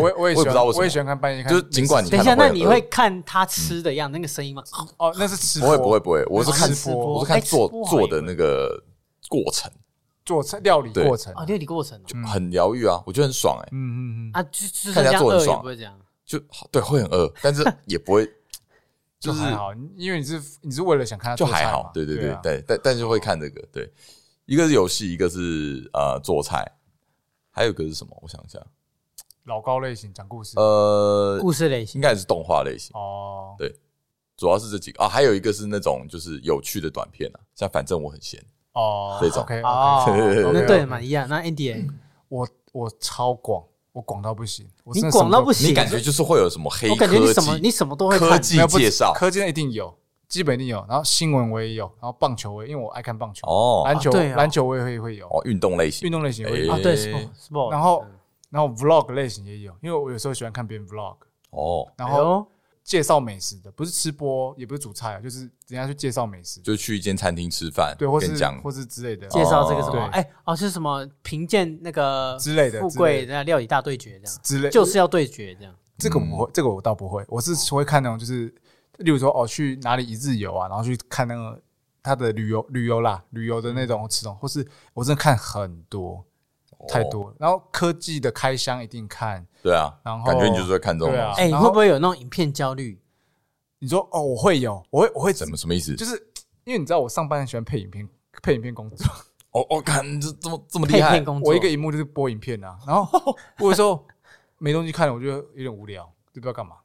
[0.00, 1.52] 我 我也不知道为什么，我也喜欢看半夜看。
[1.52, 4.62] 就是尽管你等一下，那你会看他吃的样那个声音吗？
[4.98, 5.60] 哦，那是吃。
[5.60, 8.82] 不会不会不会，我是看吃播，我是看做做的那个
[9.28, 9.70] 过程，
[10.24, 13.68] 做菜料理过程啊，料理过程就很疗愈啊，我觉得很爽哎。
[13.70, 15.96] 嗯嗯嗯啊，就看人家做很爽，不会这样，
[16.26, 16.40] 就
[16.72, 18.28] 对，会很饿，但是也不会，
[19.20, 23.88] 就是还好，因为你是你是为了想看他就还好，对对对对，但但是会看这个，对，
[24.46, 26.66] 一个是游戏，一个是呃做菜。
[27.52, 28.18] 还有一个是什么？
[28.20, 28.58] 我想一下，
[29.44, 32.00] 老高类型讲故事，呃，故事类型。
[32.00, 32.90] 应该是动画类型。
[32.94, 33.54] 哦。
[33.58, 33.72] 对，
[34.36, 35.04] 主要是这几个。
[35.04, 38.42] 啊，还有一个是那种就是有趣的短片啊，像反正我很闲。
[38.72, 39.44] 哦，这种。
[39.64, 40.04] 哦，
[40.52, 41.28] 那对嘛一样。
[41.28, 41.88] 那 Andy，
[42.28, 46.90] 我我超广，我广到不行，你广到不行，你感觉就是会有什么黑科技？
[46.92, 49.94] 我感觉你什么你什么都会看，科技介绍，科技一定有。
[50.32, 55.26] 基本一定有，然后新闻我也有，然后棒球我也，因为我爱看棒球哦，篮球篮球我也会会有。
[55.26, 56.06] 哦，运动类型。
[56.06, 56.72] 运动类型会有。
[56.72, 58.02] 啊，对，sport，然后
[58.48, 61.16] 然后 vlog 类型也有，因为我有时候喜欢看别人 vlog
[61.50, 62.46] 哦，然后
[62.82, 68.58] 介绍美食的，不是吃播，也不是煮菜啊，就是人家去介绍美食，就去一间餐厅吃饭，对，或是讲。
[68.62, 69.26] 或是之类的。
[69.28, 71.06] 介绍这个什么，哎哦，是什么？
[71.22, 73.44] 评鉴那个之类的富贵的。
[73.44, 74.40] 料理大对决这样。
[74.42, 78.50] 之类，就是要对决这样，这个我不会，这个我倒不会，我是会看那种就是。
[79.02, 81.60] 例如说，哦，去哪里一日游啊，然后去看那个
[82.02, 86.24] 他的旅游旅游啦，旅游的那种吃东，或是我真的看很多，
[86.88, 87.36] 太多了。
[87.38, 91.14] 然后科技的开箱一定看，对啊，然后感觉你就是在看这种。
[91.34, 93.00] 哎，你会不会有那种影片焦虑？
[93.78, 95.94] 你说哦，我会有，我会我会怎么什么意思？
[95.96, 96.14] 就是
[96.64, 98.08] 因为你知道我上班很喜欢配影片，
[98.42, 99.06] 配影片工作。
[99.52, 102.78] 哦我看这这么这么厉害，我一个荧幕就是播影片啊。
[102.86, 104.06] 然后 我有时候
[104.56, 106.76] 没东西看了，我觉得有点无聊，就不知道干嘛。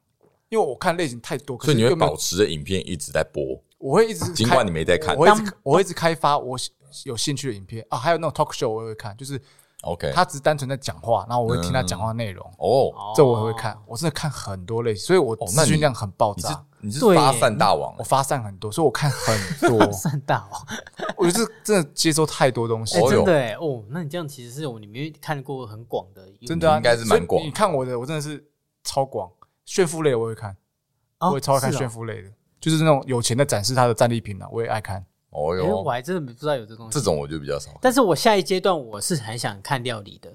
[0.50, 3.42] 因为我看类型太多，所以你会保持着影片一直在播。
[3.78, 6.58] 我会一直，尽管你没在看，我会一直我会一直开发我
[7.04, 9.40] 有兴趣的影片啊，还有那种 talk show 我也会看，就是
[9.82, 12.44] OK，他只是单纯在讲话，然后我会听他讲话内容。
[12.58, 16.64] 哦，这我也会看，我真的看很多类型，所以我资讯量很爆炸。
[16.80, 19.78] 你是发散大王，我发散很多，所以我看很多。
[19.86, 20.66] 发散大王，
[21.18, 23.00] 我觉得真的接收太多东西。
[23.08, 27.44] 真的哎，哦，那你这样其实是我里面看过很广的，真的应该是蛮广。
[27.44, 28.44] 你看我的，我真的是
[28.84, 29.28] 超广，
[29.68, 30.56] 炫富类我会看。
[31.20, 35.04] 我也超爱看炫富类的，就是那种有钱的展示他的战利品啊，我也爱看。
[35.30, 36.98] 哦哟，我还真的不知道有这东西。
[36.98, 37.70] 这种我就比较少。
[37.82, 40.32] 但是我下一阶段我是很想看料理的。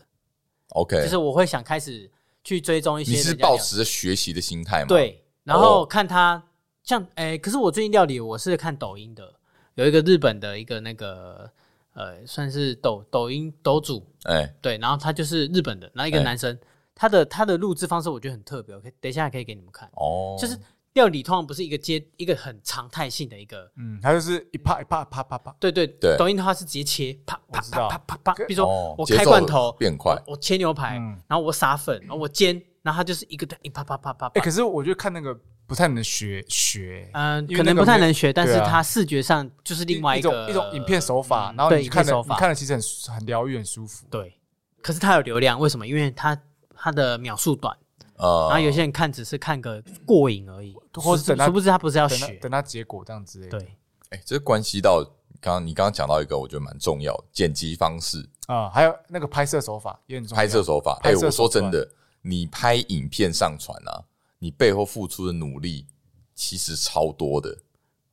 [0.70, 2.10] OK，就是我会想开始
[2.44, 3.12] 去追踪一些。
[3.12, 4.88] 你是抱持着学习的心态吗？
[4.88, 6.42] 对，然后看他
[6.84, 9.34] 像诶，可是我最近料理我是看抖音的，
[9.74, 11.50] 有一个日本的一个那个
[11.94, 16.58] 呃，算是抖抖音抖主，哎，对，然后他就是日本的，然后一个男生，
[16.96, 19.89] 他的他的录制方式我觉得很特别，我可以等一下可以给你们看。
[19.94, 20.58] 哦，就是。
[20.94, 26.16] 料理通常不是一个接一个很常态性的一个，嗯，它就是一啪一啪啪啪啪，对对对。
[26.20, 28.34] 抖音的话是直接切，啪啪啪啪啪啪。
[28.46, 34.28] 比如说我开罐头变快，我切牛排，然后我撒粉，然后我煎，然后它就是一个一啪啪啪啪。
[34.36, 35.36] 哎，可是我觉得看那个
[35.66, 44.38] 不太能学学，嗯，可能不太能学，但是它视觉上就是另外一种一种影片手法，然后你看的你看的其实很很疗愈很舒服，对。
[44.84, 45.88] 可是它有流量，为什么？
[45.88, 46.39] 因为它
[46.84, 47.78] 它的秒数短。
[48.18, 53.48] 呃，然后有些人看只是看个过瘾而已，或是殊不知他不是要学，等他结果这样子。
[53.48, 53.76] 对，
[54.10, 55.04] 哎，这关系到
[55.42, 60.42] 刚刚你刚刚讲到一个，我觉得蛮重要的剪辑方式啊，还有那个拍摄手法也很重要。
[60.42, 61.90] 拍摄手法，哎，我说真的，
[62.22, 64.04] 你拍影片上传啊，
[64.40, 65.88] 你背后付出的努力
[66.36, 67.58] 其实超多的。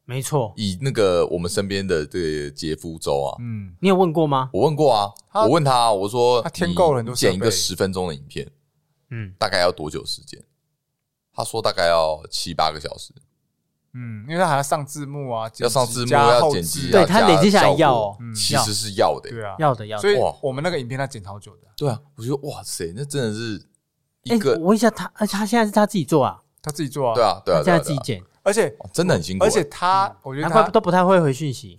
[0.07, 4.49] 没错，以那个我们身边的这个杰夫周啊，嗯，你有问过吗？
[4.53, 5.13] 我问过啊，
[5.45, 8.51] 我问他，我说他添够了很多，剪一个十分钟的影片。
[9.11, 10.43] 嗯，大概要多久时间？
[11.33, 13.13] 他说大概要七八个小时。
[13.93, 19.99] 嗯，因为他还要上字幕啊，要上字幕，要剪辑，对他累积下来要，其实是要的，对啊，要的要。
[19.99, 23.67] 所以我们那个影片他剪好久的，对啊，我觉得哇塞，那真的是
[24.23, 24.55] 一个。
[24.61, 31.77] 我问一下他，而且他现在是他自己做啊，他自己做啊，对啊，对啊，现在自己剪，而且真的很辛苦，而且他我觉得他都不太会回讯息，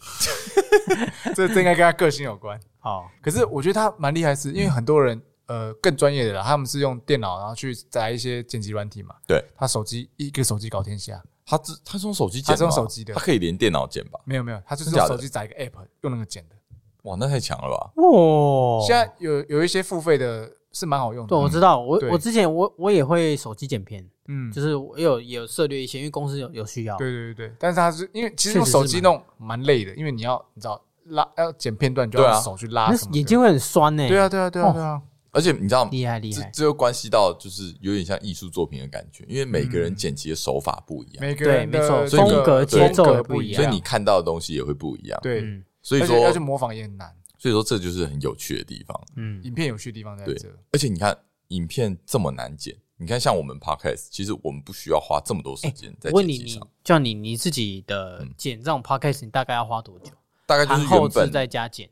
[1.34, 2.60] 这这应该跟他个性有关。
[2.80, 5.22] 好，可是我觉得他蛮厉害，是因为很多人。
[5.52, 9.16] 呃，更专业的啦，他们是用电脑，然后去载一些剪辑软体嘛。
[9.28, 14.18] 对，他手机一个手机搞天下，他只他是用手机剪，他是用手机的，他可以连电脑剪吧？
[14.24, 16.56] 没有没有，他就是用手机载一个 app，用那个剪的。
[17.04, 17.92] 哇，那太强了吧！
[18.02, 21.30] 哇，现在有有一些付费的，是蛮好用的。
[21.30, 26.96] 对，我知道，我我之前我我也会手机剪片，嗯，就是我有有涉猎一些，因为公司有有需要。
[26.98, 34.08] 对对对对，但是他是因为其实用手机弄蛮累的，因为你要你知道拉要剪片段就要手去拉，眼睛会很酸呢。
[34.08, 35.02] 对啊对啊对啊对啊。
[35.32, 45.20] 而且你知道，厉害厉害，这这又关系到就是有点像艺术作品的感觉，因为每个人剪辑的手法不一样，每个人没错，风格节奏也不一样，所以你看到的东西也会不一样。
[45.24, 45.44] 对，
[45.82, 47.16] 所以说要去模仿也很难。
[47.38, 49.04] 所以说这就是很有趣的地方。
[49.16, 50.48] 嗯，影片有趣的地方在这。
[50.72, 51.18] 而且你看，
[51.48, 56.68] 影片这么难剪，你看像我们 Podcast，其实我们不需要花这么多时间在剪辑上。
[56.84, 60.12] 叫你你自己的剪这种 Podcast，你大概要花多久？
[60.46, 61.90] 大概就是原本再加剪，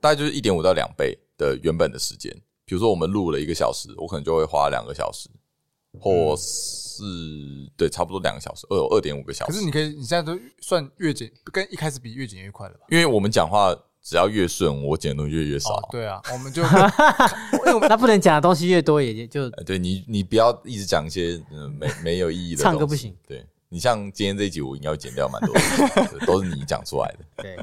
[0.00, 2.32] 大概就是一点五到两倍的原本的时间。
[2.68, 5.30] 比如说我们录了一个小时，我可能就会花两个小时，
[5.98, 7.02] 或是
[7.78, 9.52] 对，差不多两个小时，二二点五个小时。
[9.52, 12.80] 可是你可以，你现在都算越剪，跟一开始比越剪越快了吧？
[12.90, 15.80] 因为我们讲话只要越顺，我剪的东西越越少。
[15.90, 16.62] 对啊， 我们就
[17.88, 22.62] 那不能讲的东西越多，也就 对你，你不要一直讲一些嗯没没有意义的。
[22.62, 23.16] 唱歌不行。
[23.26, 27.42] 对，你像今天这一集，我应该会剪掉蛮多的，都是你讲出来的。
[27.42, 27.56] 对，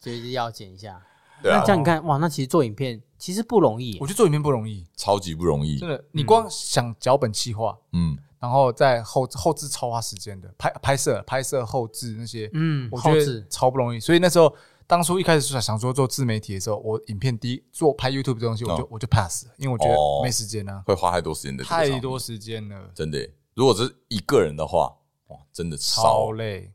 [0.00, 1.00] 所以要剪一下。
[1.42, 3.96] 对啊，那这样你看，哇，那其实做影片其实不容易。
[4.00, 5.78] 我觉得做影片不容易，超级不容易。
[5.78, 14.00] 真的，你光想脚本企划，嗯，然后在后后置超花时间的，拍拍摄、拍摄后置那些，嗯，我觉得超不容易。
[14.00, 14.54] 所以那时候
[14.86, 23.28] 当初一开始想说做自媒体的时候，我影片第一做拍 YouTube 这东西，我就我就 pass 了，因为我觉得没时间啊，会花太多时间的，太多时间了，真的。
[23.54, 24.94] 如果是一个人的话，
[25.28, 26.72] 哇，真的超累。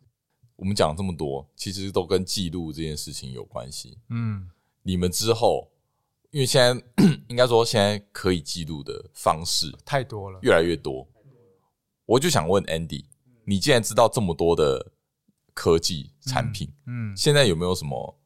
[0.55, 4.49] 我们讲了这么多，其实都跟记录这件事情有关系，嗯。
[4.83, 5.71] 你们之后，
[6.31, 6.83] 因为现在
[7.29, 11.07] 应该说现在可以记录的方式太多了，越来越多。
[12.05, 13.05] 我就想问 Andy，
[13.45, 14.91] 你既然知道这么多的
[15.53, 18.19] 科技产品，嗯，现在有没有什么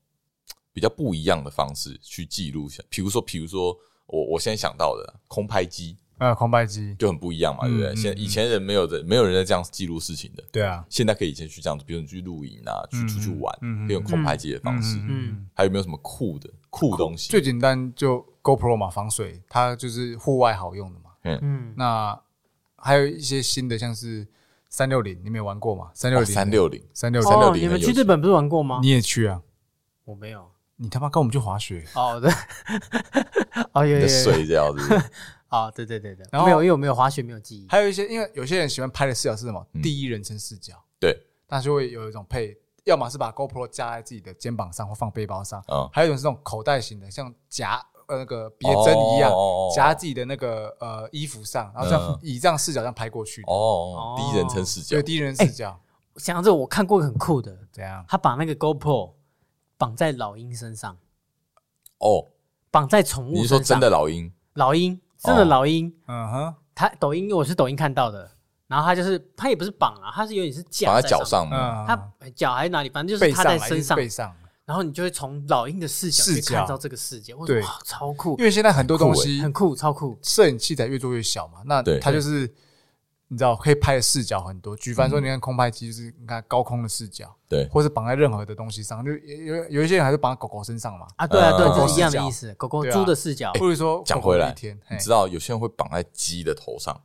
[0.73, 2.83] 比较不一样的方式去记录下？
[2.89, 5.95] 比如说，比如说我我现在想到的空拍机。
[6.19, 7.95] 呃，空拍机就很不一样嘛，对不对？
[7.95, 10.43] 现以前人没有的，没有人在这样记录事情的。
[10.51, 13.55] 对啊，现在可以以前去这样子，比如你去露营啊，去出去玩，
[13.89, 14.97] 用空拍机的方式。
[15.07, 17.29] 嗯，还有没有什么酷的酷东西？
[17.29, 21.11] 最简单就 GoPro 嘛，防水，它就是户外好用的嘛。
[21.23, 22.19] 嗯嗯，那
[22.77, 24.27] 还有一些新的，像是
[24.69, 25.91] 三六零，你没有玩过吗？
[25.93, 27.63] 三六零，三六零，三六，三六零。
[27.63, 28.79] 你们去日本不是玩过吗？
[28.81, 29.41] 你也去啊？
[30.05, 30.49] 我没有。
[30.77, 31.83] 你他妈跟我们去滑雪？
[31.95, 32.31] 哦，对。
[33.73, 35.01] 哦，有有水这样子。
[35.49, 37.67] 啊，对对对对，然后没有，因为我没有滑雪，没有记忆。
[37.69, 39.65] 还有一些，因为有些人喜欢拍的视角是什么？
[39.81, 40.73] 第一人称视角。
[40.99, 41.17] 对，
[41.47, 49.31] 那就会有一种配，要么是把 GoPro 加在自己的肩膀上或放背包上，嗯还有一种是这种口袋型的，像夹呃那个别针一样
[49.75, 53.43] 夹自己的那个呃衣服上，然后这样以这样视角这样拍过去。
[53.47, 55.79] 哦，第一人称视角，对，第一人视角。
[56.17, 58.03] 想到这，我看过很酷的，怎样？
[58.07, 59.13] 他把那个 GoPro
[59.77, 60.97] 绑在老鹰身上。
[61.99, 62.25] 哦，
[62.71, 63.41] 绑在宠物身上。
[63.43, 64.33] 你是说真的老鹰？
[64.53, 64.99] 老鹰。
[65.27, 68.31] 真的老鹰，嗯哼，他抖音我是抖音看到的，
[68.67, 74.33] 然后他就是他也不是绑啊，他是有点是架在脚上嘛，他脚还是哪里，反正就是他在身上，背上，
[74.65, 77.45] 然后你就会从老鹰的视角去看到这个世界，哇，
[77.85, 82.51] 超酷，因为现在很多东西很酷，超酷，摄影器材越做越小嘛，那它就是。
[83.29, 91.05] 你知道可以拍的视角很多，举凡说，你看空拍机就是你看高空的视角，对，或是绑在任何的东西上，就有有一些人还是绑在狗狗身上嘛。
[91.17, 93.51] 啊，对啊，对，是一样的意思，狗狗猪的视角。
[93.55, 94.55] 或者说讲回来，
[94.89, 97.01] 你知道有些人会绑在鸡的头上，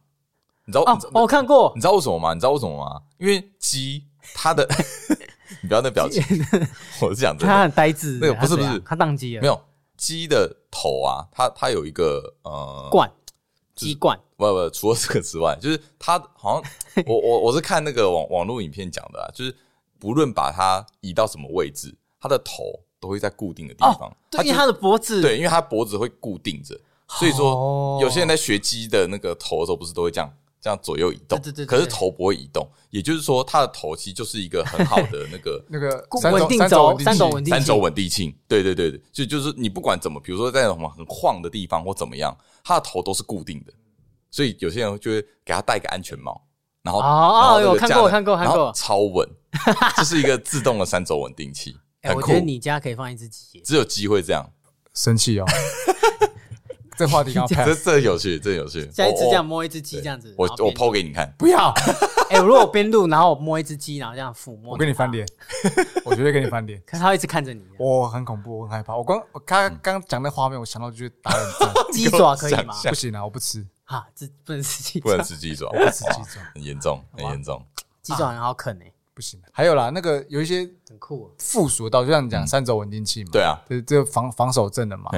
[0.65, 0.85] 你知道？
[0.85, 1.73] 哦，我看过。
[1.75, 2.35] 你知道为什么吗？
[2.35, 3.03] 你知道为什么吗？
[3.19, 4.65] 因为鸡它的，
[5.61, 6.23] 你不要那表情，
[7.01, 8.19] 我是讲真的，它很呆滞。
[8.21, 9.41] 那个不是不是，它宕机了。
[9.41, 9.61] 没有，
[9.97, 13.11] 鸡的头啊，它它有一个呃冠。
[13.83, 16.73] 鸡冠不不，除了这个之外，就是它好像
[17.07, 19.55] 我我我是看那个网网络影片讲的啊，就是
[19.99, 24.15] 不论把它移到什么位置，它的头都会在固定的地方。
[24.31, 26.79] 对，因为它的脖子，对，因为它脖子会固定着，
[27.09, 30.33] 所以说有些人在学鸡的那个头的时候，不是都会这样
[30.63, 31.39] 这样左右移动？
[31.43, 31.67] 对对。
[31.67, 38.35] 可是头不会移动，也就是说，它的头其实就是一个很好的 那个那个稳定轴，三轴稳定三轴稳定器。
[38.49, 42.35] 对对对对，就就是你不管怎么，比如说在什么很晃的地方或怎么样。
[42.65, 43.73] 它的头都是固定的，
[44.31, 46.47] 所以有些人就会给他戴个安全帽，
[46.81, 49.29] 然后哦，有看过看过看过，超稳，
[49.97, 51.77] 这是一个自动的三轴稳定器。
[52.03, 54.49] 哎，我觉得你家可以放一只鸡，只有鸡会这样
[54.95, 55.45] 生气哦。
[57.03, 58.89] 这话题刚刚 这这有趣，这有趣。
[58.93, 61.73] 下一次这样摸一只鸡这样子，我我 po 给你看，不要。
[62.31, 65.27] 哎，如果我边录，然后我摸一只鸡，然后这样抚摸，我跟你翻脸，
[66.05, 66.81] 我绝对跟你翻脸。
[66.87, 68.97] 可是他一直看着你，我很恐怖，我很害怕。
[68.97, 71.47] 我刚我刚刚讲那画面，我想到就是打人。
[71.93, 72.75] 鸡爪可以吗？
[72.89, 73.67] 不行啊，我不吃。
[73.85, 77.63] 哈，这不能吃鸡爪，不能吃鸡爪，我不吃鸡爪，很严重，很严重。
[78.01, 79.39] 鸡爪很好啃诶，不行。
[79.53, 85.11] 还有啦，那个有一些很酷，附属到就像你讲三轴稳定器嘛，对啊，就是这个防防守阵的嘛。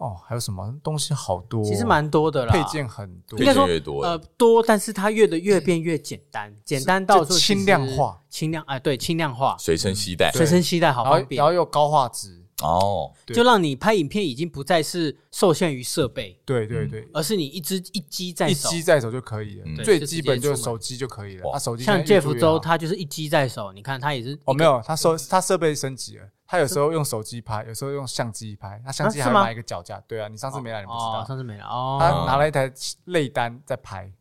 [0.00, 1.62] 哦，还有什么东西好多？
[1.62, 3.66] 其实蛮多的啦，配件很多，应该说
[4.02, 21.50] 呃多，但是它越的越变越简单，简单到轻量化，轻量哎，对，轻量化，随身携带，随身携带好方便，然后又高画质哦，就让你拍影片已经不再是受限于设备，对对对，而是你一支一机在手，一机在手就可以了，最基本就是手机就可以了。
[21.52, 26.28] 他手机像 Jeff 周，他就是一机在手，你看他也是哦，没有，他设他设备升级了。
[26.46, 28.82] 他有时候用手机拍，有时候用相机拍。
[28.84, 31.24] 他相机还买一个脚架，对啊，你上次没来，你不知道。
[31.24, 31.96] 上次没来哦。
[32.00, 32.68] 他拿了一台
[33.04, 34.12] 内单在拍，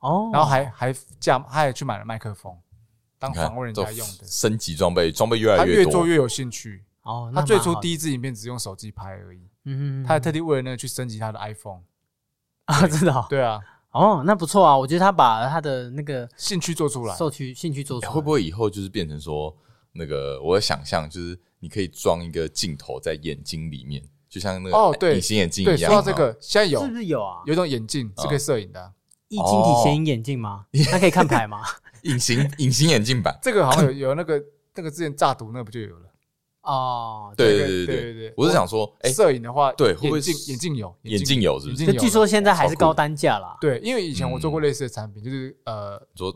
[0.00, 2.54] 哦，然后还还架，他还去买了麦克风，
[3.18, 4.26] 当访问人家用的。
[4.26, 5.84] 升级装备，装备越来越多。
[5.84, 6.84] 他越做越有兴趣。
[7.08, 9.40] 哦，他最初第一支影片只用手机拍而已。
[9.64, 10.04] 嗯嗯。
[10.04, 11.80] 他还特地为了那个去升级他的 iPhone。
[12.66, 13.26] 啊，真的？
[13.28, 13.58] 对啊。
[13.90, 19.56] 哦，那不错啊，我觉得他把他的那个兴趣做出来，受趣兴趣做出来，会不会以后就是变成说
[19.92, 20.40] 那个？
[20.42, 21.38] 我的想象就是。
[21.60, 25.76] 你可以装一个镜头在眼睛里面，就像那个哦，对隐形眼镜一样。
[25.76, 27.42] 对，说到这个，现在有是不是有啊？
[27.46, 28.92] 有一种眼镜是可以摄影的，
[29.26, 30.66] 液晶体显影眼镜吗？
[30.88, 31.60] 它可以看牌吗？
[32.04, 34.40] 隐形隐形眼镜版，这个好像有有那个
[34.76, 36.07] 那个之前炸毒那不就有了？
[36.68, 41.86] 哦，对对对对对，我是想说，哎，摄影的话，对，会不会镜眼镜有眼镜有是不是？
[41.86, 43.56] 就据说现在还是高单价啦。
[43.60, 46.34] 对，因为以前我做过类似的产品，就是呃，做。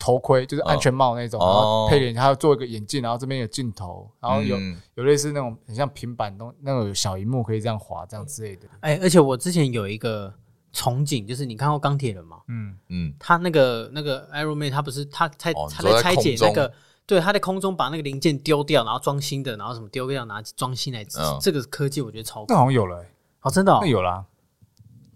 [0.00, 4.56] 头盔就是安全帽那种，然后配点，还要做一个眼镜，然后这边有镜头，然后有
[4.94, 8.68] 有类似那种很像平板东那种小荧幕可以这样滑这样之类的。
[8.78, 10.32] 哎，而且我之前有一个
[10.72, 12.36] 憧憬，就是你看过钢铁人吗？
[12.46, 16.72] 嗯嗯，他那个那个 Iron Man，他不是他拆他在拆解那个，
[17.08, 21.02] 对，他在空中把那个零件丢掉，然后装新的，然后什么丢掉拿装新来，
[21.40, 22.46] 这个科技我觉得超酷。
[22.50, 23.02] 那好像有了，
[23.40, 24.26] 哦，真的，那有啦。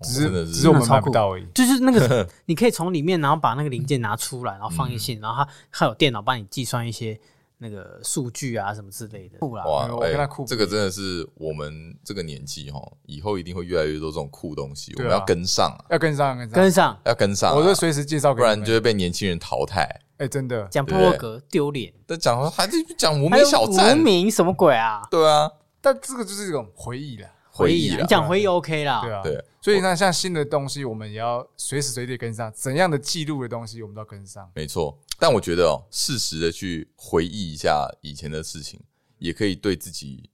[0.01, 1.47] 只是只是我们买不到而已。
[1.55, 7.21] 就是那个， 你可以从里面，然后把那个零件拿出来，然后放进去，然后它还有电脑帮你计算一些
[7.59, 9.39] 那个数据啊什么之类的。
[9.39, 9.65] 酷啦！
[9.65, 17.55] 哇，哎，这个真的是我们这个年纪哈，以后一定会越来越多这种酷东西，我们要跟上，要跟上，跟上，跟上，要跟上。
[17.55, 20.01] 我就随时介绍，不然就会被年轻人淘汰。
[20.19, 20.67] 哎，真的。
[20.69, 25.03] 讲部落格丢脸，但讲还是讲无名小站，无名什么鬼啊？
[25.11, 25.51] 对啊，
[25.81, 27.29] 但这个就是一种回忆了。
[27.55, 34.51] 回忆，你讲回忆 OK 啦，对啊，对，所以那像新的东西，我们也要随时随地跟上，怎样的记录的东西，我们都要跟上。
[34.55, 38.81] 没错，但我觉得哦，适时的去回忆一下以前的事情，
[39.19, 40.31] 也可以对自己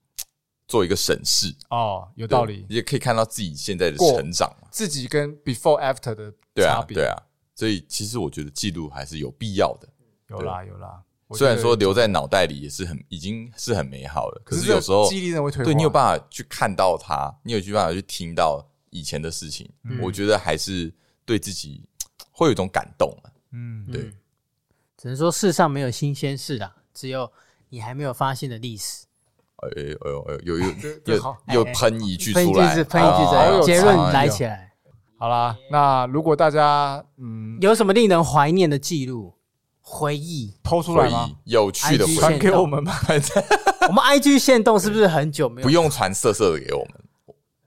[0.68, 1.52] 做一个审视。
[1.70, 7.16] 哦，有道理，也可以看到自己现在的成长，自己跟 before after 的对啊，对啊，
[7.58, 9.88] 所以其实我觉得记录还是有必要的。
[10.28, 11.02] 有啦，有啦。
[11.32, 15.64] 虽然说留在脑袋里也是很，已经是很美好了，可是有时候记忆力会退化。
[15.64, 19.68] 对，你有办法去看到它，你有去办法去听到以前的事情，
[20.00, 20.94] 我觉得还是
[21.24, 21.84] 对自己
[22.30, 23.12] 会有一种感动。
[23.50, 24.12] 嗯，对。
[24.96, 27.28] 只能说世上没有新鲜事啦，只有
[27.70, 29.04] 你还没有发现的历史。
[29.56, 30.68] 哎哎呦哎呦，有有
[31.06, 34.67] 有 有喷一句出来，喷一句，喷一句，结论来起来。
[35.18, 39.34] 好啦，那如果大家嗯有什么令人怀念的记录？
[39.90, 41.30] 回忆抛出来吗？
[41.44, 42.92] 有趣的传给我们吗？
[43.88, 45.64] 我们 IG 限动是不是很久没有？
[45.66, 46.84] 不用传色色的给我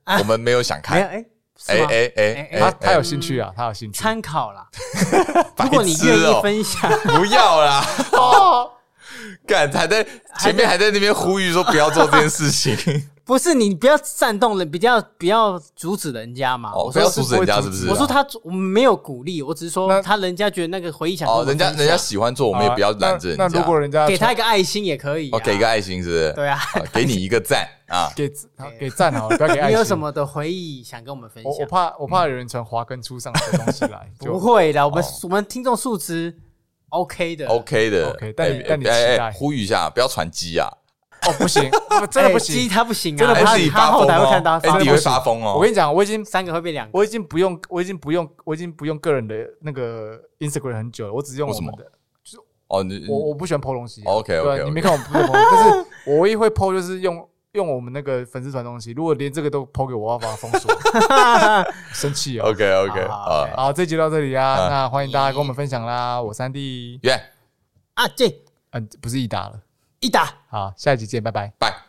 [0.06, 1.02] 们，我们没有想看。
[1.02, 1.26] 哎
[1.68, 4.68] 哎哎哎，他他有兴趣啊，他有兴趣参考啦。
[5.64, 7.84] 如果你愿意分享， 不要啦。
[8.14, 8.72] 哦，
[9.48, 10.06] 干还在
[10.40, 12.76] 前面还在那边呼吁说不要做这件事情。
[13.24, 16.72] 不是你不要煽动人，比较不要阻止人家嘛。
[16.92, 17.88] 不要阻止人家是不是？
[17.88, 23.48] 我说他我们没有鼓励，我只是说他人家觉得那个回忆想哦，人家人家喜欢做，我们也不要拦着人家。
[23.48, 26.34] 那如果人家给他一个爱心也可以，哦，给一个爱心是不是？
[26.34, 26.60] 对啊，
[26.92, 28.30] 给你一个赞啊， 给
[28.78, 29.76] 给赞好了，不要给爱心。
[29.76, 31.54] 你有什么的回忆想跟我们分享？
[31.54, 36.36] 我怕我怕有人从华根初上的东西来，不会的，我们我们听众素质
[36.92, 38.34] OK 的，OK 的，OK。
[38.38, 40.70] 但你但你期待呼吁一下，不要传鸡啊。
[41.28, 41.70] 哦，不行，
[42.10, 45.54] 真的不行，他不行啊，真的他他后台会看到，哎，你会发疯哦。
[45.56, 51.84] 我跟你讲，我已经三个会变两个，我已经不用，我已经不用，我已经不用个人的那个 Instagram 很久了，我只用我们的。
[52.24, 52.38] 就是
[52.68, 54.02] 哦，你我我不喜欢 po 东西。
[54.04, 57.24] OK OK，你没看我不 po，但是我唯一会 po 就是用
[57.54, 58.92] 用我们那个粉丝团东西。
[58.92, 60.72] 如果连这个都 po 给我，我要把它封锁，
[61.94, 62.50] 生气哦。
[62.50, 66.22] OK OK，好，好，这集到这里啊，那欢迎大家跟我们分享啦。
[66.22, 67.22] 我三弟，耶，
[67.96, 68.34] 阿进，
[68.72, 69.60] 嗯，不是一达了。
[70.00, 71.81] 一达，好，下一集见，拜拜，拜。